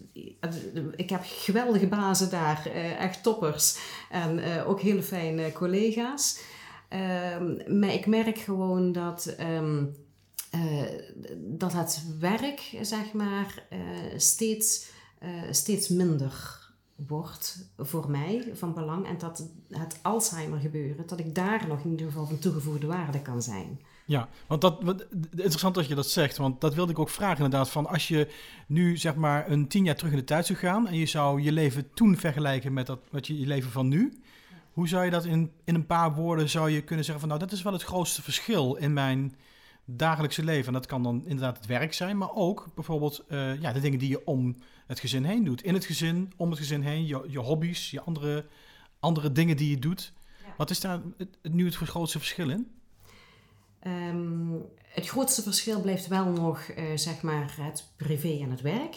ik 0.96 1.10
heb 1.10 1.20
geweldige 1.24 1.86
bazen 1.86 2.30
daar, 2.30 2.62
uh, 2.66 3.00
echt 3.00 3.22
toppers. 3.22 3.78
En 4.10 4.38
uh, 4.38 4.68
ook 4.68 4.80
hele 4.80 5.02
fijne 5.02 5.52
collega's. 5.52 6.40
Ehm, 6.88 7.78
maar 7.78 7.92
ik 7.92 8.06
merk 8.06 8.38
gewoon 8.38 8.92
dat, 8.92 9.36
um, 9.40 9.96
dat 11.36 11.72
het 11.72 12.04
werk, 12.20 12.76
zeg 12.82 13.12
maar, 13.12 13.66
steeds, 14.16 14.86
steeds 15.50 15.88
minder 15.88 16.64
wordt 17.06 17.70
voor 17.78 18.10
mij 18.10 18.50
van 18.54 18.74
belang 18.74 19.06
en 19.06 19.18
dat 19.18 19.48
het 19.70 19.98
Alzheimer 20.02 20.60
gebeuren, 20.60 21.06
dat 21.06 21.18
ik 21.18 21.34
daar 21.34 21.66
nog 21.68 21.84
in 21.84 21.90
ieder 21.90 22.06
geval 22.06 22.26
van 22.26 22.38
toegevoegde 22.38 22.86
waarde 22.86 23.22
kan 23.22 23.42
zijn. 23.42 23.80
Ja, 24.06 24.28
want 24.46 24.60
dat, 24.60 24.82
wat, 24.82 25.06
interessant 25.30 25.74
dat 25.74 25.86
je 25.86 25.94
dat 25.94 26.10
zegt, 26.10 26.36
want 26.36 26.60
dat 26.60 26.74
wilde 26.74 26.92
ik 26.92 26.98
ook 26.98 27.10
vragen 27.10 27.44
inderdaad. 27.44 27.70
Van 27.70 27.86
als 27.86 28.08
je 28.08 28.28
nu 28.66 28.96
zeg 28.96 29.14
maar 29.14 29.50
een 29.50 29.68
tien 29.68 29.84
jaar 29.84 29.96
terug 29.96 30.12
in 30.12 30.18
de 30.18 30.24
tijd 30.24 30.46
zou 30.46 30.58
gaan 30.58 30.88
en 30.88 30.96
je 30.96 31.06
zou 31.06 31.42
je 31.42 31.52
leven 31.52 31.94
toen 31.94 32.16
vergelijken 32.16 32.72
met 32.72 32.86
dat, 32.86 33.00
wat 33.10 33.26
je, 33.26 33.38
je 33.38 33.46
leven 33.46 33.70
van 33.70 33.88
nu, 33.88 34.12
hoe 34.72 34.88
zou 34.88 35.04
je 35.04 35.10
dat 35.10 35.24
in, 35.24 35.52
in 35.64 35.74
een 35.74 35.86
paar 35.86 36.14
woorden 36.14 36.48
zou 36.48 36.70
je 36.70 36.82
kunnen 36.82 37.04
zeggen 37.04 37.20
van 37.20 37.28
nou, 37.28 37.40
dat 37.40 37.52
is 37.52 37.62
wel 37.62 37.72
het 37.72 37.82
grootste 37.82 38.22
verschil 38.22 38.74
in 38.74 38.92
mijn 38.92 39.36
dagelijkse 39.84 40.44
leven. 40.44 40.66
En 40.66 40.72
dat 40.72 40.86
kan 40.86 41.02
dan 41.02 41.22
inderdaad 41.24 41.56
het 41.56 41.66
werk 41.66 41.92
zijn, 41.92 42.18
maar 42.18 42.34
ook 42.34 42.68
bijvoorbeeld 42.74 43.24
uh, 43.28 43.60
ja, 43.60 43.72
de 43.72 43.80
dingen 43.80 43.98
die 43.98 44.08
je 44.08 44.26
om 44.26 44.56
het 44.86 45.00
gezin 45.00 45.24
heen 45.24 45.44
doet. 45.44 45.62
In 45.62 45.74
het 45.74 45.84
gezin, 45.84 46.32
om 46.36 46.50
het 46.50 46.58
gezin 46.58 46.82
heen, 46.82 47.06
je, 47.06 47.24
je 47.28 47.38
hobby's, 47.38 47.90
je 47.90 48.00
andere, 48.00 48.46
andere 49.00 49.32
dingen 49.32 49.56
die 49.56 49.70
je 49.70 49.78
doet. 49.78 50.12
Wat 50.56 50.70
is 50.70 50.80
daar 50.80 51.00
het, 51.16 51.38
nu 51.42 51.64
het 51.64 51.74
grootste 51.74 52.18
verschil 52.18 52.50
in? 52.50 52.75
Um, 53.86 54.64
het 54.96 55.08
grootste 55.08 55.42
verschil 55.42 55.80
blijft 55.80 56.06
wel 56.06 56.24
nog, 56.24 56.68
uh, 56.68 56.84
zeg 56.94 57.22
maar, 57.22 57.54
het 57.60 57.84
privé 57.96 58.38
en 58.42 58.50
het 58.50 58.60
werk. 58.60 58.94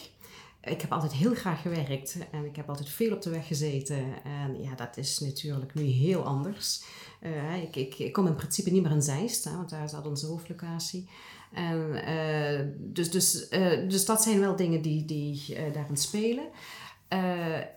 Ik 0.63 0.81
heb 0.81 0.91
altijd 0.91 1.11
heel 1.11 1.35
graag 1.35 1.61
gewerkt 1.61 2.17
en 2.31 2.45
ik 2.45 2.55
heb 2.55 2.69
altijd 2.69 2.89
veel 2.89 3.13
op 3.13 3.21
de 3.21 3.29
weg 3.29 3.47
gezeten. 3.47 4.23
En 4.23 4.61
ja, 4.61 4.75
dat 4.75 4.97
is 4.97 5.19
natuurlijk 5.19 5.73
nu 5.73 5.83
heel 5.83 6.23
anders. 6.23 6.83
Uh, 7.23 7.61
ik, 7.61 7.75
ik, 7.75 7.99
ik, 7.99 8.13
kom 8.13 8.27
in 8.27 8.35
principe 8.35 8.69
niet 8.69 8.83
meer 8.83 8.91
in 8.91 9.01
Zeist, 9.01 9.43
hè, 9.43 9.55
want 9.55 9.69
daar 9.69 9.89
zat 9.89 10.05
onze 10.05 10.25
hoofdlocatie. 10.25 11.09
En, 11.53 11.77
uh, 12.09 12.73
dus, 12.77 13.11
dus, 13.11 13.49
dus 13.87 14.05
dat 14.05 14.23
zijn 14.23 14.39
wel 14.39 14.55
dingen 14.55 14.81
die, 14.81 15.05
die 15.05 15.55
daarin 15.73 15.97
spelen. 15.97 16.47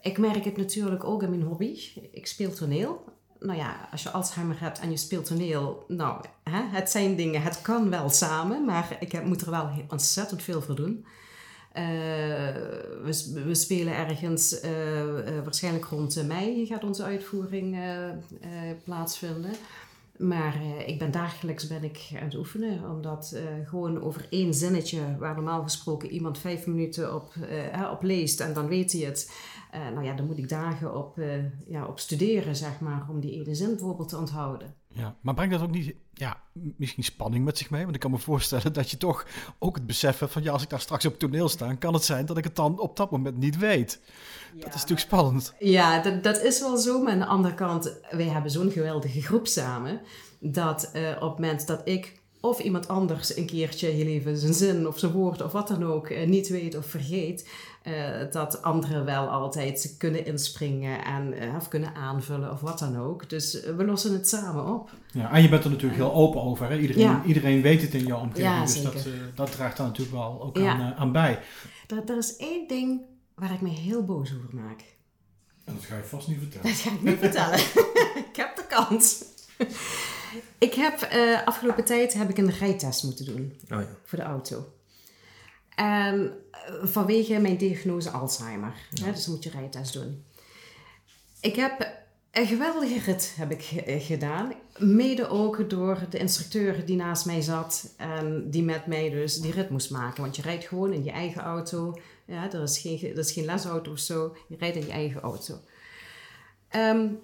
ik 0.02 0.18
merk 0.18 0.44
het 0.44 0.56
natuurlijk 0.56 1.04
ook 1.04 1.22
in 1.22 1.30
mijn 1.30 1.42
hobby. 1.42 1.78
Ik 2.10 2.26
speel 2.26 2.52
toneel 2.52 3.04
nou 3.42 3.58
ja, 3.58 3.88
als 3.90 4.02
je 4.02 4.10
Alzheimer 4.10 4.60
hebt 4.60 4.78
en 4.78 4.90
je 4.90 4.96
speelt 4.96 5.26
toneel, 5.26 5.84
nou, 5.88 6.24
hè, 6.42 6.62
het 6.62 6.90
zijn 6.90 7.16
dingen, 7.16 7.42
het 7.42 7.62
kan 7.62 7.90
wel 7.90 8.10
samen, 8.10 8.64
maar 8.64 8.96
ik 9.00 9.12
heb, 9.12 9.24
moet 9.24 9.42
er 9.42 9.50
wel 9.50 9.70
ontzettend 9.88 10.42
veel 10.42 10.62
voor 10.62 10.74
doen. 10.74 11.06
Uh, 11.76 11.84
we, 13.02 13.42
we, 13.46 13.54
spelen 13.54 13.96
ergens, 13.96 14.64
uh, 14.64 15.02
uh, 15.04 15.42
waarschijnlijk 15.44 15.84
rond 15.84 16.26
mei 16.26 16.66
gaat 16.66 16.84
onze 16.84 17.02
uitvoering 17.02 17.78
plaatsvinden. 18.84 19.50
Maar 20.18 20.62
ik 20.86 20.98
ben 20.98 21.10
dagelijks 21.10 21.66
ben 21.66 21.84
ik 21.84 22.10
aan 22.14 22.24
het 22.24 22.34
oefenen, 22.34 22.90
omdat 22.90 23.36
gewoon 23.64 24.02
over 24.02 24.26
één 24.30 24.54
zinnetje, 24.54 25.16
waar 25.18 25.34
normaal 25.34 25.62
gesproken 25.62 26.10
iemand 26.10 26.38
vijf 26.38 26.66
minuten 26.66 27.14
op, 27.14 27.34
op 27.92 28.02
leest 28.02 28.40
en 28.40 28.52
dan 28.54 28.68
weet 28.68 28.92
hij 28.92 29.00
het, 29.00 29.32
nou 29.94 30.04
ja, 30.04 30.14
dan 30.14 30.26
moet 30.26 30.38
ik 30.38 30.48
dagen 30.48 30.96
op, 30.96 31.20
ja, 31.66 31.86
op 31.86 31.98
studeren, 31.98 32.56
zeg 32.56 32.80
maar, 32.80 33.06
om 33.10 33.20
die 33.20 33.32
ene 33.32 33.54
zin 33.54 33.68
bijvoorbeeld 33.68 34.08
te 34.08 34.16
onthouden. 34.16 34.74
Ja, 34.92 35.16
maar 35.20 35.34
brengt 35.34 35.52
dat 35.52 35.62
ook 35.62 35.70
niet, 35.70 35.94
ja, 36.14 36.40
misschien 36.52 37.04
spanning 37.04 37.44
met 37.44 37.58
zich 37.58 37.70
mee? 37.70 37.82
Want 37.82 37.94
ik 37.94 38.00
kan 38.00 38.10
me 38.10 38.18
voorstellen 38.18 38.72
dat 38.72 38.90
je 38.90 38.96
toch 38.96 39.26
ook 39.58 39.74
het 39.74 39.86
besef 39.86 40.18
hebt 40.18 40.32
van, 40.32 40.42
ja, 40.42 40.52
als 40.52 40.62
ik 40.62 40.70
daar 40.70 40.80
straks 40.80 41.06
op 41.06 41.18
toneel 41.18 41.48
sta, 41.48 41.74
kan 41.74 41.94
het 41.94 42.04
zijn 42.04 42.26
dat 42.26 42.38
ik 42.38 42.44
het 42.44 42.56
dan 42.56 42.80
op 42.80 42.96
dat 42.96 43.10
moment 43.10 43.36
niet 43.36 43.58
weet. 43.58 44.00
Ja, 44.54 44.60
dat 44.60 44.68
is 44.68 44.80
natuurlijk 44.80 45.00
spannend. 45.00 45.54
Ja, 45.58 46.02
dat, 46.02 46.22
dat 46.22 46.42
is 46.42 46.60
wel 46.60 46.76
zo. 46.76 47.02
Maar 47.02 47.12
aan 47.12 47.18
de 47.18 47.26
andere 47.26 47.54
kant, 47.54 47.92
wij 48.10 48.28
hebben 48.28 48.50
zo'n 48.50 48.70
geweldige 48.70 49.22
groep 49.22 49.46
samen, 49.46 50.00
dat 50.38 50.90
uh, 50.94 51.08
op 51.08 51.30
het 51.30 51.38
moment 51.38 51.66
dat 51.66 51.80
ik 51.84 52.20
of 52.40 52.58
iemand 52.58 52.88
anders 52.88 53.36
een 53.36 53.46
keertje 53.46 53.88
heel 53.88 54.06
even 54.06 54.36
zijn 54.36 54.54
zin 54.54 54.86
of 54.86 54.98
zijn 54.98 55.12
woord 55.12 55.42
of 55.42 55.52
wat 55.52 55.68
dan 55.68 55.84
ook 55.84 56.10
uh, 56.10 56.26
niet 56.26 56.48
weet 56.48 56.76
of 56.76 56.86
vergeet, 56.86 57.48
dat 58.30 58.62
anderen 58.62 59.04
wel 59.04 59.28
altijd 59.28 59.94
kunnen 59.98 60.26
inspringen 60.26 61.04
en 61.04 61.42
uh, 61.42 61.56
of 61.56 61.68
kunnen 61.68 61.94
aanvullen 61.94 62.52
of 62.52 62.60
wat 62.60 62.78
dan 62.78 62.98
ook. 62.98 63.30
Dus 63.30 63.64
we 63.76 63.84
lossen 63.84 64.12
het 64.12 64.28
samen 64.28 64.66
op. 64.66 64.90
Ja, 65.12 65.32
en 65.32 65.42
je 65.42 65.48
bent 65.48 65.64
er 65.64 65.70
natuurlijk 65.70 66.00
heel 66.00 66.12
open 66.12 66.42
over. 66.42 66.68
Hè? 66.68 66.78
Iedereen, 66.78 67.02
ja. 67.02 67.22
iedereen 67.26 67.62
weet 67.62 67.82
het 67.82 67.94
in 67.94 68.06
jouw 68.06 68.20
omgeving, 68.20 68.46
ja, 68.46 68.60
dus 68.60 68.82
dat, 68.82 69.06
dat 69.34 69.52
draagt 69.52 69.76
daar 69.76 69.86
natuurlijk 69.86 70.16
wel 70.16 70.42
ook 70.42 70.58
aan, 70.58 70.94
aan, 70.94 71.12
bij. 71.12 71.38
Er, 71.86 72.02
er 72.06 72.16
is 72.16 72.36
één 72.36 72.68
ding 72.68 73.00
waar 73.34 73.52
ik 73.52 73.60
me 73.60 73.68
heel 73.68 74.04
boos 74.04 74.34
over 74.36 74.54
maak. 74.54 74.84
En 75.64 75.74
dat 75.74 75.84
ga 75.84 75.96
je 75.96 76.02
vast 76.02 76.28
niet 76.28 76.38
vertellen. 76.38 76.66
Dat 76.66 76.76
ga 76.76 76.90
ik 76.90 77.02
niet 77.02 77.18
vertellen. 77.18 77.58
ik 78.30 78.36
heb 78.36 78.56
de 78.56 78.64
kans. 78.68 79.24
Ik 80.58 80.74
heb 80.74 81.08
uh, 81.14 81.46
afgelopen 81.46 81.84
tijd 81.84 82.14
heb 82.14 82.28
ik 82.28 82.38
een 82.38 82.50
rijtest 82.50 83.04
moeten 83.04 83.24
doen 83.24 83.52
oh 83.62 83.68
ja. 83.68 83.86
voor 84.04 84.18
de 84.18 84.24
auto. 84.24 84.72
En 85.74 86.16
uh, 86.22 86.86
vanwege 86.86 87.38
mijn 87.38 87.56
diagnose 87.56 88.10
Alzheimer. 88.10 88.74
Ja. 88.90 89.04
Hè, 89.04 89.12
dus 89.12 89.26
moet 89.26 89.42
je 89.42 89.50
rijtest 89.50 89.92
doen. 89.92 90.24
Ik 91.40 91.56
heb 91.56 92.00
een 92.30 92.46
geweldige 92.46 92.98
rit 92.98 93.34
heb 93.36 93.50
ik 93.50 93.84
uh, 93.86 94.00
gedaan. 94.00 94.52
Mede 94.78 95.28
ook 95.28 95.70
door 95.70 95.98
de 96.10 96.18
instructeur 96.18 96.86
die 96.86 96.96
naast 96.96 97.26
mij 97.26 97.40
zat. 97.40 97.94
En 97.96 98.50
die 98.50 98.62
met 98.62 98.86
mij 98.86 99.10
dus 99.10 99.40
die 99.40 99.52
rit 99.52 99.70
moest 99.70 99.90
maken. 99.90 100.22
Want 100.22 100.36
je 100.36 100.42
rijdt 100.42 100.64
gewoon 100.64 100.92
in 100.92 101.04
je 101.04 101.10
eigen 101.10 101.42
auto. 101.42 101.98
Ja, 102.24 102.52
er, 102.52 102.62
is 102.62 102.78
geen, 102.78 103.00
er 103.02 103.18
is 103.18 103.32
geen 103.32 103.44
lesauto 103.44 103.90
of 103.90 103.98
zo. 103.98 104.36
Je 104.48 104.56
rijdt 104.58 104.76
in 104.76 104.86
je 104.86 104.92
eigen 104.92 105.20
auto. 105.20 105.60
Um, 106.76 107.20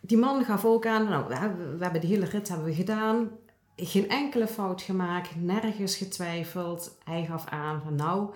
die 0.00 0.18
man 0.18 0.44
gaf 0.44 0.64
ook 0.64 0.86
aan, 0.86 1.04
nou, 1.04 1.28
we, 1.28 1.84
hebben 1.84 2.00
de 2.00 2.06
hele 2.06 2.24
rit 2.24 2.48
hebben 2.48 2.66
we 2.66 2.74
gedaan. 2.74 3.30
Geen 3.76 4.08
enkele 4.08 4.46
fout 4.46 4.82
gemaakt, 4.82 5.42
nergens 5.42 5.96
getwijfeld. 5.96 6.98
Hij 7.04 7.24
gaf 7.24 7.46
aan 7.46 7.82
van 7.82 7.94
nou, 7.94 8.34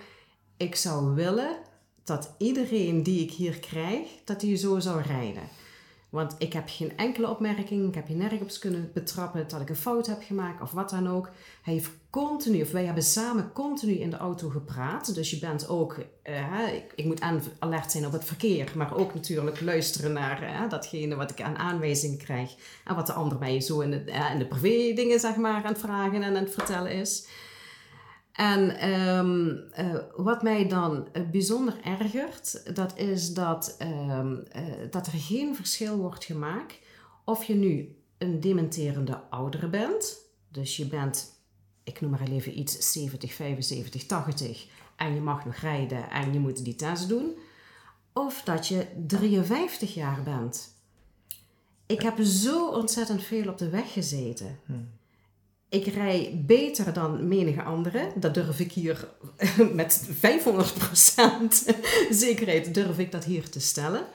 ik 0.56 0.76
zou 0.76 1.14
willen 1.14 1.56
dat 2.04 2.34
iedereen 2.38 3.02
die 3.02 3.22
ik 3.22 3.30
hier 3.30 3.58
krijg, 3.58 4.08
dat 4.24 4.42
hij 4.42 4.56
zo 4.56 4.78
zou 4.78 5.02
rijden. 5.02 5.42
Want 6.10 6.34
ik 6.38 6.52
heb 6.52 6.64
geen 6.66 6.96
enkele 6.96 7.28
opmerking, 7.28 7.88
ik 7.88 7.94
heb 7.94 8.08
je 8.08 8.14
nergens 8.14 8.58
kunnen 8.58 8.90
betrappen 8.94 9.48
dat 9.48 9.60
ik 9.60 9.68
een 9.68 9.76
fout 9.76 10.06
heb 10.06 10.22
gemaakt 10.22 10.62
of 10.62 10.70
wat 10.70 10.90
dan 10.90 11.08
ook. 11.08 11.30
Hij 11.62 11.74
heeft 11.74 11.90
continu, 12.10 12.62
of 12.62 12.70
wij 12.70 12.84
hebben 12.84 13.02
samen 13.02 13.52
continu 13.52 13.92
in 13.92 14.10
de 14.10 14.16
auto 14.16 14.48
gepraat. 14.48 15.14
Dus 15.14 15.30
je 15.30 15.38
bent 15.38 15.68
ook, 15.68 15.96
uh, 16.24 16.74
ik, 16.74 16.92
ik, 16.94 17.04
moet 17.04 17.22
alert 17.58 17.90
zijn 17.90 18.06
op 18.06 18.12
het 18.12 18.24
verkeer, 18.24 18.72
maar 18.74 18.96
ook 18.96 19.14
natuurlijk 19.14 19.60
luisteren 19.60 20.12
naar 20.12 20.42
uh, 20.42 20.70
datgene 20.70 21.14
wat 21.14 21.30
ik 21.30 21.40
aan 21.40 21.58
aanwijzingen 21.58 22.18
krijg. 22.18 22.54
En 22.84 22.94
wat 22.94 23.06
de 23.06 23.12
ander 23.12 23.38
mij 23.38 23.60
zo 23.60 23.80
in 23.80 23.90
de, 23.90 24.04
uh, 24.06 24.30
in 24.32 24.38
de 24.38 24.46
privé 24.46 24.94
dingen 24.94 25.20
zeg 25.20 25.36
maar 25.36 25.64
aan 25.64 25.72
het 25.72 25.80
vragen 25.80 26.22
en 26.22 26.36
aan 26.36 26.42
het 26.42 26.54
vertellen 26.54 26.92
is. 26.92 27.26
En 28.32 28.90
um, 28.90 29.62
uh, 29.78 29.94
wat 30.16 30.42
mij 30.42 30.68
dan 30.68 31.08
uh, 31.12 31.30
bijzonder 31.30 31.80
ergert, 31.84 32.74
dat 32.76 32.98
is 32.98 33.34
dat, 33.34 33.76
um, 33.82 34.44
uh, 34.56 34.62
dat 34.90 35.06
er 35.06 35.12
geen 35.12 35.56
verschil 35.56 35.96
wordt 35.96 36.24
gemaakt 36.24 36.78
of 37.24 37.44
je 37.44 37.54
nu 37.54 37.96
een 38.18 38.40
dementerende 38.40 39.20
oudere 39.30 39.68
bent. 39.68 40.18
Dus 40.48 40.76
je 40.76 40.86
bent, 40.86 41.42
ik 41.84 42.00
noem 42.00 42.10
maar 42.10 42.28
even 42.28 42.58
iets, 42.58 42.92
70, 42.92 43.32
75, 43.32 44.06
80 44.06 44.66
en 44.96 45.14
je 45.14 45.20
mag 45.20 45.44
nog 45.44 45.56
rijden 45.56 46.10
en 46.10 46.32
je 46.32 46.38
moet 46.38 46.64
die 46.64 46.74
test 46.74 47.08
doen. 47.08 47.38
Of 48.12 48.42
dat 48.42 48.66
je 48.66 48.86
53 49.06 49.94
jaar 49.94 50.22
bent. 50.22 50.78
Ik 51.86 52.02
heb 52.02 52.20
zo 52.20 52.68
ontzettend 52.68 53.22
veel 53.22 53.48
op 53.48 53.58
de 53.58 53.68
weg 53.68 53.92
gezeten. 53.92 54.58
Hmm. 54.66 54.99
Ik 55.70 55.86
rij 55.86 56.42
beter 56.46 56.92
dan 56.92 57.28
menige 57.28 57.62
andere. 57.62 58.12
Dat 58.16 58.34
durf 58.34 58.60
ik 58.60 58.72
hier 58.72 59.08
met 59.72 60.08
500% 60.08 60.10
zekerheid 62.24 62.74
durf 62.74 62.98
ik 62.98 63.12
dat 63.12 63.24
hier 63.24 63.48
te 63.48 63.60
stellen. 63.60 64.06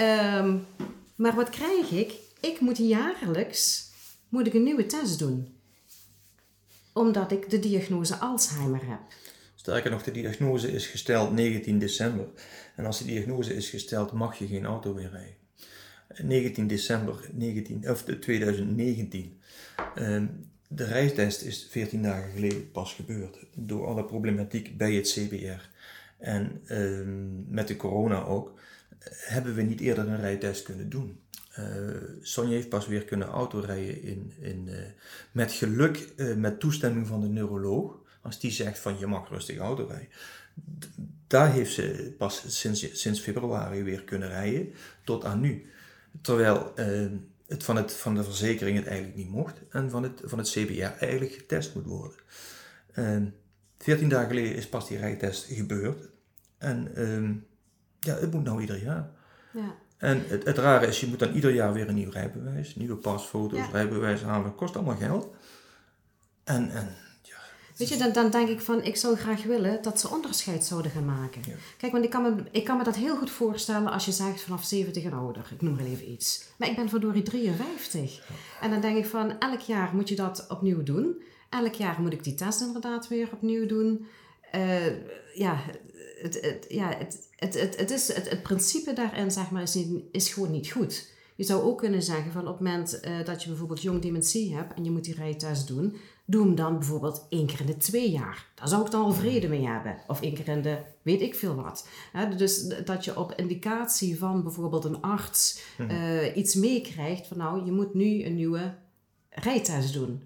Um, 0.00 0.66
maar 1.14 1.34
wat 1.34 1.50
krijg 1.50 1.90
ik? 1.90 2.12
Ik 2.40 2.60
moet 2.60 2.78
jaarlijks 2.78 3.90
moet 4.28 4.46
ik 4.46 4.54
een 4.54 4.62
nieuwe 4.62 4.86
test 4.86 5.18
doen. 5.18 5.56
Omdat 6.92 7.32
ik 7.32 7.50
de 7.50 7.58
diagnose 7.58 8.16
Alzheimer 8.16 8.86
heb. 8.86 9.00
Sterker 9.54 9.90
nog, 9.90 10.02
de 10.02 10.10
diagnose 10.10 10.72
is 10.72 10.86
gesteld 10.86 11.32
19 11.32 11.78
december. 11.78 12.26
En 12.76 12.86
als 12.86 12.98
de 12.98 13.04
diagnose 13.04 13.54
is 13.54 13.68
gesteld, 13.68 14.12
mag 14.12 14.38
je 14.38 14.46
geen 14.46 14.64
auto 14.64 14.94
meer 14.94 15.10
rijden. 15.10 15.36
19 16.16 16.66
december 16.66 17.28
19, 17.32 17.90
of 17.90 18.04
2019. 18.04 19.40
Um, 19.98 20.46
de 20.68 20.84
rijtest 20.84 21.42
is 21.42 21.66
14 21.70 22.02
dagen 22.02 22.32
geleden 22.32 22.70
pas 22.70 22.94
gebeurd 22.94 23.38
door 23.54 23.86
alle 23.86 24.04
problematiek 24.04 24.76
bij 24.76 24.94
het 24.94 25.08
CBR. 25.08 25.68
En 26.18 26.62
uh, 26.66 27.00
met 27.48 27.68
de 27.68 27.76
corona 27.76 28.24
ook, 28.24 28.58
hebben 29.10 29.54
we 29.54 29.62
niet 29.62 29.80
eerder 29.80 30.08
een 30.08 30.20
rijtest 30.20 30.62
kunnen 30.62 30.88
doen. 30.88 31.20
Uh, 31.58 31.64
Sonja 32.20 32.52
heeft 32.52 32.68
pas 32.68 32.86
weer 32.86 33.04
kunnen 33.04 33.28
autorijden 33.28 34.02
in, 34.02 34.32
in, 34.40 34.64
uh, 34.68 34.76
met 35.32 35.52
geluk, 35.52 36.08
uh, 36.16 36.34
met 36.34 36.60
toestemming 36.60 37.06
van 37.06 37.20
de 37.20 37.28
neuroloog. 37.28 37.98
Als 38.22 38.40
die 38.40 38.50
zegt 38.50 38.78
van 38.78 38.98
je 38.98 39.06
mag 39.06 39.28
rustig 39.28 39.58
auto 39.58 39.86
rijden. 39.86 40.08
Daar 41.26 41.52
heeft 41.52 41.72
ze 41.72 42.14
pas 42.18 42.44
sinds, 42.46 43.00
sinds 43.00 43.20
februari 43.20 43.82
weer 43.82 44.02
kunnen 44.04 44.28
rijden, 44.28 44.72
tot 45.04 45.24
aan 45.24 45.40
nu. 45.40 45.66
Terwijl 46.22 46.72
ehm, 46.74 47.16
het 47.46 47.64
van, 47.64 47.76
het 47.76 47.92
van 47.92 48.14
de 48.14 48.24
verzekering 48.24 48.76
het 48.76 48.86
eigenlijk 48.86 49.16
niet 49.16 49.28
mocht 49.28 49.60
en 49.70 49.90
van 49.90 50.02
het, 50.02 50.20
van 50.24 50.38
het 50.38 50.48
CBR 50.50 50.82
eigenlijk 50.82 51.32
getest 51.32 51.74
moet 51.74 51.86
worden. 51.86 52.16
En 52.92 53.34
14 53.78 54.08
dagen 54.08 54.28
geleden 54.28 54.54
is 54.54 54.68
pas 54.68 54.88
die 54.88 54.98
rijtest 54.98 55.44
gebeurd. 55.44 56.08
En 56.58 57.02
um, 57.10 57.46
Ja, 58.00 58.14
het 58.14 58.32
moet 58.32 58.44
nou 58.44 58.60
ieder 58.60 58.82
jaar. 58.82 59.10
Ja. 59.52 59.74
En 59.96 60.24
het, 60.26 60.44
het 60.44 60.58
rare 60.58 60.86
is, 60.86 61.00
je 61.00 61.06
moet 61.06 61.18
dan 61.18 61.32
ieder 61.34 61.50
jaar 61.50 61.72
weer 61.72 61.88
een 61.88 61.94
nieuw 61.94 62.10
rijbewijs, 62.10 62.76
nieuwe 62.76 62.96
pasfoto's, 62.96 63.58
Ja. 63.58 63.68
rijbewijs 63.72 64.22
halen. 64.22 64.44
Dat 64.44 64.54
kost 64.54 64.76
allemaal 64.76 64.96
geld. 64.96 65.34
En, 66.44 66.70
en 66.70 66.88
Weet 67.78 67.88
je, 67.88 67.96
dan, 67.96 68.12
dan 68.12 68.30
denk 68.30 68.48
ik 68.48 68.60
van, 68.60 68.82
ik 68.82 68.96
zou 68.96 69.16
graag 69.16 69.42
willen 69.42 69.82
dat 69.82 70.00
ze 70.00 70.10
onderscheid 70.10 70.64
zouden 70.64 70.90
gaan 70.90 71.04
maken. 71.04 71.42
Ja. 71.46 71.54
Kijk, 71.76 71.92
want 71.92 72.04
ik 72.04 72.10
kan, 72.10 72.22
me, 72.22 72.34
ik 72.50 72.64
kan 72.64 72.76
me 72.76 72.84
dat 72.84 72.96
heel 72.96 73.16
goed 73.16 73.30
voorstellen 73.30 73.92
als 73.92 74.04
je 74.04 74.12
zegt 74.12 74.40
vanaf 74.40 74.64
70 74.64 75.04
en 75.04 75.12
ouder. 75.12 75.50
Ik 75.54 75.62
noem 75.62 75.74
maar 75.74 75.84
even 75.84 76.10
iets. 76.10 76.44
Maar 76.56 76.68
ik 76.68 76.76
ben 76.76 76.88
verdorie 76.88 77.22
53. 77.22 78.26
En 78.60 78.70
dan 78.70 78.80
denk 78.80 78.96
ik 78.96 79.06
van, 79.06 79.38
elk 79.38 79.60
jaar 79.60 79.94
moet 79.94 80.08
je 80.08 80.16
dat 80.16 80.46
opnieuw 80.48 80.82
doen. 80.82 81.22
Elk 81.48 81.74
jaar 81.74 82.00
moet 82.00 82.12
ik 82.12 82.24
die 82.24 82.34
test 82.34 82.60
inderdaad 82.60 83.08
weer 83.08 83.28
opnieuw 83.32 83.66
doen. 83.66 84.06
Eh, 84.50 84.86
ja, 85.34 85.60
het, 86.22 86.40
het, 86.40 86.66
ja 86.68 86.88
het, 86.98 87.28
het, 87.36 87.60
het, 87.60 87.76
het, 87.76 87.90
is, 87.90 88.14
het, 88.14 88.30
het 88.30 88.42
principe 88.42 88.92
daarin 88.92 89.30
zeg 89.30 89.50
maar, 89.50 89.62
is, 89.62 89.74
niet, 89.74 90.04
is 90.12 90.32
gewoon 90.32 90.50
niet 90.50 90.70
goed. 90.70 91.16
Je 91.36 91.44
zou 91.44 91.62
ook 91.62 91.78
kunnen 91.78 92.02
zeggen 92.02 92.32
van 92.32 92.48
op 92.48 92.58
het 92.58 92.60
moment 92.60 93.00
eh, 93.00 93.24
dat 93.24 93.42
je 93.42 93.48
bijvoorbeeld 93.48 93.82
jong 93.82 94.02
dementie 94.02 94.54
hebt 94.54 94.74
en 94.74 94.84
je 94.84 94.90
moet 94.90 95.04
die 95.04 95.14
rijtest 95.14 95.66
doen, 95.66 95.96
doe 96.30 96.46
hem 96.46 96.54
dan 96.54 96.78
bijvoorbeeld 96.78 97.26
één 97.28 97.46
keer 97.46 97.60
in 97.60 97.66
de 97.66 97.76
twee 97.76 98.10
jaar. 98.10 98.46
Daar 98.54 98.68
zou 98.68 98.84
ik 98.84 98.90
dan 98.90 99.04
al 99.04 99.12
vrede 99.12 99.48
mee 99.48 99.66
hebben. 99.66 99.96
Of 100.06 100.20
één 100.20 100.34
keer 100.34 100.48
in 100.48 100.62
de 100.62 100.78
weet 101.02 101.20
ik 101.20 101.34
veel 101.34 101.54
wat. 101.54 101.88
Hè, 102.12 102.36
dus 102.36 102.62
dat 102.84 103.04
je 103.04 103.18
op 103.18 103.32
indicatie 103.32 104.18
van 104.18 104.42
bijvoorbeeld 104.42 104.84
een 104.84 105.00
arts 105.00 105.62
eh, 105.88 106.36
iets 106.36 106.54
meekrijgt 106.54 107.26
van 107.26 107.36
nou, 107.36 107.64
je 107.64 107.72
moet 107.72 107.94
nu 107.94 108.24
een 108.24 108.34
nieuwe 108.34 108.74
rijtest 109.30 109.92
doen. 109.92 110.22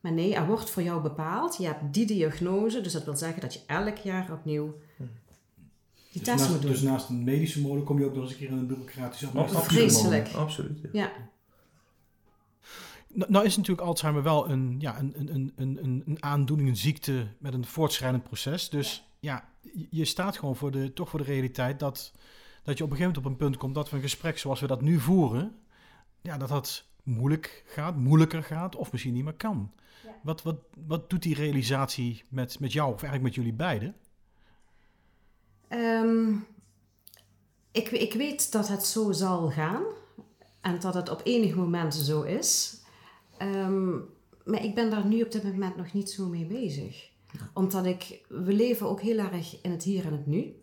Maar 0.00 0.12
nee, 0.12 0.34
er 0.34 0.46
wordt 0.46 0.70
voor 0.70 0.82
jou 0.82 1.02
bepaald, 1.02 1.56
je 1.56 1.66
hebt 1.66 1.94
die 1.94 2.06
diagnose, 2.06 2.80
dus 2.80 2.92
dat 2.92 3.04
wil 3.04 3.16
zeggen 3.16 3.40
dat 3.40 3.52
je 3.54 3.60
elk 3.66 3.96
jaar 3.96 4.32
opnieuw 4.32 4.74
die 4.96 5.06
Dus 6.12 6.22
test 6.22 6.38
naast, 6.38 6.50
moet 6.50 6.62
doen. 6.62 6.70
dus 6.70 6.82
naast 6.82 7.08
een 7.08 7.24
medische 7.24 7.60
mode 7.60 7.82
kom 7.82 7.98
je 7.98 8.04
ook 8.04 8.14
nog 8.14 8.22
eens 8.22 8.32
een 8.32 8.38
keer 8.38 8.48
in 8.48 8.56
een 8.58 8.66
bureaucratische 8.66 9.26
absoluut. 9.26 9.46
administratie. 9.46 9.90
Vreselijk. 9.90 10.32
Absoluut. 10.34 10.78
ja. 10.82 10.88
Ja, 10.92 11.10
Nou, 13.16 13.30
nou 13.30 13.44
is 13.44 13.56
natuurlijk 13.56 13.86
Alzheimer 13.86 14.22
wel 14.22 14.50
een, 14.50 14.76
ja, 14.78 14.98
een, 14.98 15.12
een, 15.34 15.52
een, 15.56 15.78
een, 16.06 16.16
aandoening, 16.22 16.68
een 16.68 16.76
ziekte 16.76 17.26
met 17.38 17.54
een 17.54 17.64
voortschrijdend 17.64 18.22
proces. 18.22 18.68
Dus 18.68 19.08
ja, 19.20 19.48
je- 19.60 19.86
je 19.90 20.04
staat 20.04 20.38
gewoon 20.38 20.56
voor 20.56 20.70
de, 20.70 20.92
toch 20.92 21.08
voor 21.08 21.18
de 21.18 21.24
realiteit 21.24 21.78
dat, 21.78 22.12
dat 22.62 22.78
je 22.78 22.84
op 22.84 22.90
een 22.90 22.96
gegeven 22.96 23.14
moment 23.14 23.16
op 23.18 23.24
een 23.24 23.36
punt 23.36 23.56
komt 23.56 23.74
dat 23.74 23.90
we 23.90 23.96
een 23.96 24.02
gesprek 24.02 24.38
zoals 24.38 24.60
we 24.60 24.66
dat 24.66 24.80
nu 24.80 25.00
voeren, 25.00 25.56
ja, 26.20 26.36
dat 26.38 26.48
dat 26.48 26.84
moeilijk 27.02 27.64
gaat, 27.66 27.96
moeilijker 27.96 28.42
gaat 28.42 28.76
of 28.76 28.92
misschien 28.92 29.14
niet 29.14 29.24
meer 29.24 29.32
kan. 29.34 29.72
Wat, 30.22 30.42
wat, 30.42 30.56
wat 30.86 31.10
doet 31.10 31.22
die 31.22 31.34
realisatie 31.34 32.22
met, 32.28 32.60
met 32.60 32.72
jou 32.72 32.86
of 32.92 33.02
eigenlijk 33.02 33.22
met 33.22 33.34
jullie 33.34 33.52
beiden? 33.52 33.94
Ehm, 35.68 36.32
ik, 37.70 37.88
ik 37.90 38.12
weet 38.12 38.52
dat 38.52 38.68
het 38.68 38.86
zo 38.86 39.12
zal 39.12 39.50
gaan 39.50 39.82
en 40.60 40.80
dat 40.80 40.94
het 40.94 41.08
op 41.10 41.20
enig 41.24 41.54
moment 41.54 41.94
zo 41.94 42.22
is. 42.22 42.80
Ehm, 43.38 43.94
maar 44.44 44.64
ik 44.64 44.74
ben 44.74 44.90
daar 44.90 45.06
nu 45.06 45.22
op 45.22 45.32
dit 45.32 45.44
moment 45.44 45.76
nog 45.76 45.92
niet 45.92 46.10
zo 46.10 46.28
mee 46.28 46.46
bezig. 46.46 47.10
Omdat 47.52 47.86
ik, 47.86 48.24
we 48.28 48.52
leven 48.52 48.88
ook 48.88 49.00
heel 49.00 49.18
erg 49.18 49.62
in 49.62 49.70
het 49.70 49.82
hier 49.82 50.06
en 50.06 50.12
het 50.12 50.26
nu. 50.26 50.56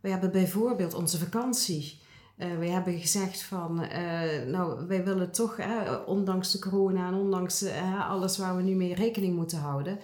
We 0.00 0.08
hebben 0.08 0.32
bijvoorbeeld 0.32 0.94
onze 0.94 1.18
vakantie. 1.18 1.98
Eh 2.36 2.58
we 2.58 2.66
hebben 2.66 2.98
gezegd 2.98 3.42
van, 3.42 3.82
eh, 3.82 4.46
nou, 4.46 4.86
wij 4.86 5.04
willen 5.04 5.30
toch, 5.30 5.56
hè, 5.56 5.94
ondanks 5.94 6.52
de 6.52 6.58
corona 6.58 7.08
en 7.08 7.14
ondanks 7.14 7.62
eh, 7.62 8.10
alles 8.10 8.38
waar 8.38 8.56
we 8.56 8.62
nu 8.62 8.74
mee 8.74 8.94
rekening 8.94 9.36
moeten 9.36 9.58
houden, 9.58 9.98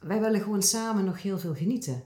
wij 0.00 0.20
willen 0.20 0.40
gewoon 0.40 0.62
samen 0.62 1.04
nog 1.04 1.22
heel 1.22 1.38
veel 1.38 1.54
genieten. 1.54 2.02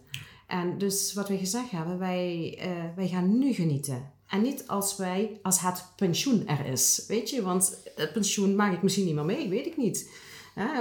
En 0.47 0.79
dus 0.79 1.15
wat 1.15 1.29
we 1.29 1.39
gezegd 1.39 1.71
hebben, 1.71 1.99
wij, 1.99 2.59
wij 2.97 3.09
gaan 3.09 3.39
nu 3.39 3.53
genieten. 3.53 4.11
En 4.31 4.43
niet 4.43 4.65
als 4.67 4.97
wij, 4.97 5.39
als 5.43 5.61
het 5.61 5.85
pensioen 5.97 6.47
er 6.47 6.67
is, 6.67 7.05
weet 7.09 7.31
je. 7.31 7.43
Want 7.43 7.83
het 7.97 8.13
pensioen 8.13 8.57
maak 8.57 8.73
ik 8.73 8.83
misschien 8.83 9.05
niet 9.05 9.15
meer 9.15 9.25
mee, 9.25 9.49
weet 9.49 9.67
ik 9.67 9.77
niet. 9.77 10.11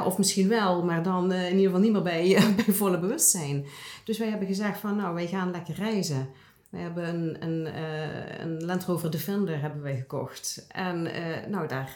Of 0.05 0.17
misschien 0.17 0.47
wel, 0.47 0.83
maar 0.83 1.03
dan 1.03 1.31
eh, 1.31 1.45
in 1.45 1.55
ieder 1.55 1.65
geval 1.65 1.79
niet 1.79 1.91
meer 1.91 2.01
bij, 2.01 2.37
bij 2.65 2.73
volle 2.73 2.99
bewustzijn. 2.99 3.65
Dus 4.03 4.17
wij 4.17 4.29
hebben 4.29 4.47
gezegd 4.47 4.79
van, 4.79 4.95
nou, 4.95 5.13
wij 5.13 5.27
gaan 5.27 5.51
lekker 5.51 5.75
reizen. 5.75 6.29
We 6.69 6.77
hebben 6.77 7.07
een, 7.07 7.43
een, 7.43 7.67
eh, 7.67 8.39
een 8.39 8.65
Land 8.65 8.85
Rover 8.85 9.11
Defender 9.11 9.61
hebben 9.61 9.81
wij 9.81 9.95
gekocht. 9.95 10.65
En 10.67 11.05
eh, 11.05 11.47
nou, 11.47 11.67
daar, 11.67 11.93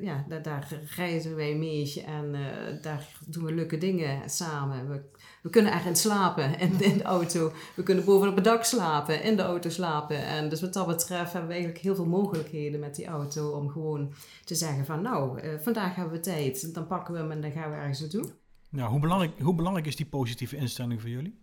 ja, 0.00 0.24
daar, 0.28 0.42
daar 0.42 0.68
reizen 0.96 1.36
wij 1.36 1.54
mee 1.54 2.04
en 2.06 2.36
daar 2.82 3.06
doen 3.26 3.44
we 3.44 3.54
leuke 3.54 3.78
dingen 3.78 4.30
samen. 4.30 4.88
We, 4.88 5.00
we 5.44 5.50
kunnen 5.50 5.72
erin 5.72 5.96
slapen 5.96 6.58
in, 6.58 6.80
in 6.80 6.98
de 6.98 7.02
auto. 7.02 7.52
We 7.74 7.82
kunnen 7.82 8.04
bovenop 8.04 8.34
het 8.34 8.44
dak 8.44 8.64
slapen, 8.64 9.22
in 9.22 9.36
de 9.36 9.42
auto 9.42 9.68
slapen. 9.68 10.26
En 10.26 10.48
dus 10.48 10.60
wat 10.60 10.72
dat 10.72 10.86
betreft 10.86 11.32
hebben 11.32 11.46
we 11.46 11.54
eigenlijk 11.54 11.84
heel 11.84 11.94
veel 11.94 12.06
mogelijkheden 12.06 12.80
met 12.80 12.94
die 12.94 13.06
auto 13.06 13.50
om 13.50 13.68
gewoon 13.68 14.12
te 14.44 14.54
zeggen 14.54 14.84
van 14.84 15.02
nou, 15.02 15.40
eh, 15.40 15.58
vandaag 15.60 15.94
hebben 15.94 16.14
we 16.14 16.20
tijd. 16.20 16.74
Dan 16.74 16.86
pakken 16.86 17.14
we 17.14 17.20
hem 17.20 17.30
en 17.30 17.40
dan 17.40 17.50
gaan 17.50 17.70
we 17.70 17.76
ergens 17.76 18.00
naartoe. 18.00 18.24
Nou, 18.68 18.90
hoe 18.90 19.00
belangrijk, 19.00 19.38
hoe 19.40 19.54
belangrijk 19.54 19.86
is 19.86 19.96
die 19.96 20.06
positieve 20.06 20.56
instelling 20.56 21.00
voor 21.00 21.10
jullie? 21.10 21.38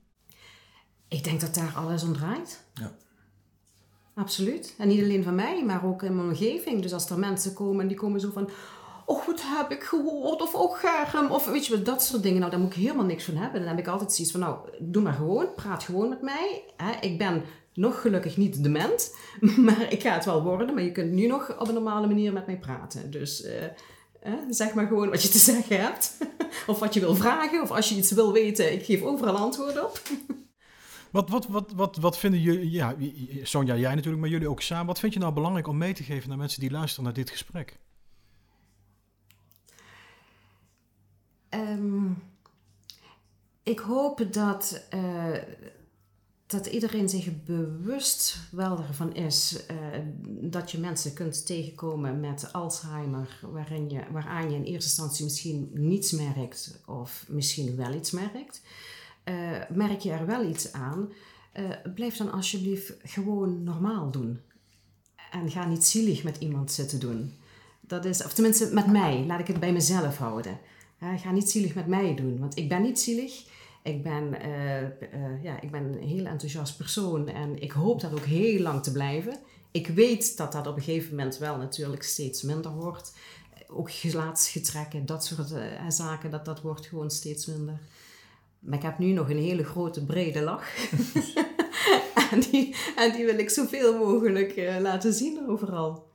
Ik 1.08 1.24
denk 1.24 1.42
dat 1.42 1.56
daar 1.56 1.74
alles 1.76 2.04
om 2.04 2.14
draait. 2.14 2.66
Ja. 2.74 2.96
Absoluut. 4.14 4.76
En 4.78 4.88
niet 4.88 5.02
alleen 5.02 5.24
van 5.24 5.36
mij, 5.36 5.66
maar 5.66 5.86
ook 5.86 6.04
in 6.04 6.16
mijn 6.16 6.28
omgeving. 6.28 6.82
Dus 6.82 6.94
als 6.94 7.10
er 7.10 7.20
mensen 7.20 7.54
komen 7.54 7.82
en 7.82 7.88
die 7.88 7.98
komen 7.98 8.20
zo 8.20 8.32
van... 8.32 8.50
Oh, 9.12 9.26
wat 9.26 9.42
heb 9.44 9.72
ik 9.72 9.84
gehoord? 9.84 10.42
Of 10.42 10.56
oh, 10.56 10.78
Germ. 10.78 11.32
Of 11.32 11.46
weet 11.46 11.66
je 11.66 11.76
wat, 11.76 11.86
dat 11.86 12.04
soort 12.04 12.24
dingen. 12.24 12.40
Nou, 12.40 12.52
daar 12.52 12.60
moet 12.60 12.76
ik 12.76 12.82
helemaal 12.82 13.06
niks 13.06 13.24
van 13.24 13.36
hebben. 13.36 13.60
Dan 13.60 13.70
heb 13.70 13.80
ik 13.80 13.88
altijd 13.88 14.14
zoiets 14.14 14.32
van, 14.34 14.42
nou, 14.42 14.58
doe 14.80 15.04
maar 15.04 15.14
gewoon. 15.14 15.54
Praat 15.56 15.84
gewoon 15.84 16.10
met 16.10 16.22
mij. 16.22 16.64
Hè? 16.78 16.92
Ik 17.00 17.18
ben 17.18 17.44
nog 17.74 18.02
gelukkig 18.02 18.38
niet 18.38 18.64
dement. 18.64 19.16
Maar 19.66 19.92
ik 19.92 20.02
ga 20.02 20.14
het 20.14 20.26
wel 20.26 20.44
worden. 20.44 20.74
Maar 20.74 20.84
je 20.84 20.92
kunt 20.92 21.12
nu 21.12 21.28
nog 21.28 21.60
op 21.60 21.68
een 21.68 21.74
normale 21.74 22.08
manier 22.08 22.34
met 22.34 22.46
mij 22.46 22.58
praten. 22.58 23.12
Dus... 23.12 23.44
eh, 23.44 24.34
zeg 24.50 24.74
maar 24.74 24.88
gewoon 24.88 25.10
wat 25.10 25.24
je 25.24 25.30
te 25.30 25.38
zeggen 25.52 25.82
hebt. 25.82 26.18
of 26.68 26.80
wat 26.80 26.94
je 26.94 27.00
wil 27.00 27.16
vragen. 27.16 27.62
Of 27.62 27.72
als 27.72 27.90
je 27.90 27.96
iets 27.96 28.12
wil 28.12 28.34
weten, 28.34 28.74
ik 28.74 28.86
geef 28.86 29.02
overal 29.02 29.36
antwoord 29.36 29.84
op. 29.84 30.02
Wat, 31.12 31.30
wat, 31.30 31.48
wat, 31.48 31.72
wat, 31.76 31.98
wat 31.98 32.18
vinden 32.18 32.42
jullie, 32.42 32.72
ja, 32.72 32.96
Sonja, 33.44 33.76
jij 33.76 33.96
natuurlijk, 33.96 34.22
maar 34.22 34.32
jullie 34.32 34.50
ook 34.50 34.62
samen. 34.62 34.86
Wat 34.86 35.00
vind 35.00 35.14
je 35.14 35.20
nou 35.20 35.34
belangrijk 35.34 35.68
om 35.68 35.78
mee 35.78 35.94
te 35.94 36.04
geven 36.04 36.30
naar 36.30 36.38
mensen 36.38 36.60
die 36.60 36.72
luisteren 36.72 37.04
naar 37.04 37.14
dit 37.14 37.30
gesprek? 37.30 37.80
Ehm, 41.52 42.12
ik 43.64 43.80
hoop 43.80 44.28
dat, 44.32 44.86
eh, 44.90 45.38
dat 46.46 46.66
iedereen 46.66 47.10
zich 47.10 47.44
bewust 47.44 48.38
wel 48.52 48.78
ervan 48.78 49.14
is 49.16 49.66
eh, 49.66 49.76
dat 50.26 50.72
je 50.72 50.80
mensen 50.80 51.14
kunt 51.14 51.46
tegenkomen 51.46 52.20
met 52.20 52.54
Alzheimer, 52.54 53.40
waarin 53.52 53.90
je, 53.90 54.04
waaraan 54.12 54.50
je 54.50 54.56
in 54.56 54.64
eerste 54.64 54.90
instantie 54.90 55.24
misschien 55.24 55.70
niets 55.74 56.12
merkt 56.12 56.82
of 56.86 57.26
misschien 57.28 57.76
wel 57.76 57.94
iets 57.94 58.12
merkt. 58.12 58.62
Eh, 59.24 59.36
merk 59.70 60.00
je 60.00 60.12
er 60.12 60.26
wel 60.26 60.50
iets 60.50 60.74
aan, 60.74 61.14
blijf 61.96 62.18
dan 62.18 62.32
alsjeblieft 62.32 62.94
gewoon 63.04 63.64
normaal 63.64 64.12
doen. 64.12 64.40
En 65.32 65.52
ga 65.52 65.68
niet 65.68 65.86
zielig 65.86 66.24
met 66.24 66.38
iemand 66.38 66.72
zitten 66.72 67.00
doen. 67.00 67.34
Dat 67.80 68.06
is, 68.06 68.24
of 68.24 68.34
tenminste 68.34 68.74
met 68.74 68.88
mij, 68.88 69.26
laat 69.26 69.40
ik 69.40 69.48
het 69.48 69.60
bij 69.60 69.74
mezelf 69.74 70.18
houden. 70.18 70.60
Ga 71.02 71.32
niet 71.32 71.50
zielig 71.50 71.76
met 71.76 71.88
mij 71.88 72.16
doen, 72.16 72.40
want 72.40 72.58
ik 72.58 72.70
ben 72.70 72.82
niet 72.82 73.00
zielig. 73.00 73.44
Ik 73.84 74.04
ben, 74.04 74.42
eh, 74.42 74.82
eh, 74.82 75.44
ja, 75.44 75.62
ik 75.62 75.72
ben 75.72 75.84
een 75.84 76.08
heel 76.08 76.26
enthousiast 76.26 76.78
persoon 76.78 77.28
en 77.28 77.62
ik 77.62 77.72
hoop 77.72 78.02
dat 78.02 78.14
ook 78.14 78.26
heel 78.26 78.62
lang 78.62 78.84
te 78.84 78.92
blijven. 78.92 79.40
Ik 79.72 79.88
weet 79.88 80.38
dat 80.38 80.52
dat 80.52 80.68
op 80.68 80.76
een 80.76 80.82
gegeven 80.82 81.10
moment 81.10 81.38
wel 81.38 81.58
natuurlijk 81.58 82.04
steeds 82.04 82.42
minder 82.42 82.72
wordt. 82.72 83.14
Ook 83.68 83.92
gelaatsgetrekken, 83.92 85.06
dat 85.06 85.26
soort 85.26 85.52
eh, 85.52 85.90
zaken, 85.90 86.32
dat, 86.32 86.46
dat 86.46 86.62
wordt 86.62 86.86
gewoon 86.86 87.12
steeds 87.12 87.46
minder. 87.46 87.80
Maar 88.60 88.78
ik 88.78 88.84
heb 88.84 88.98
nu 88.98 89.12
nog 89.12 89.30
een 89.30 89.38
hele 89.38 89.64
grote 89.64 90.06
brede 90.06 90.42
lach. 90.42 90.92
en, 92.32 92.40
die, 92.40 92.76
en 92.96 93.12
die 93.12 93.26
wil 93.26 93.40
ik 93.40 93.50
zoveel 93.50 93.98
mogelijk 93.98 94.78
laten 94.80 95.14
zien 95.14 95.48
overal. 95.48 96.11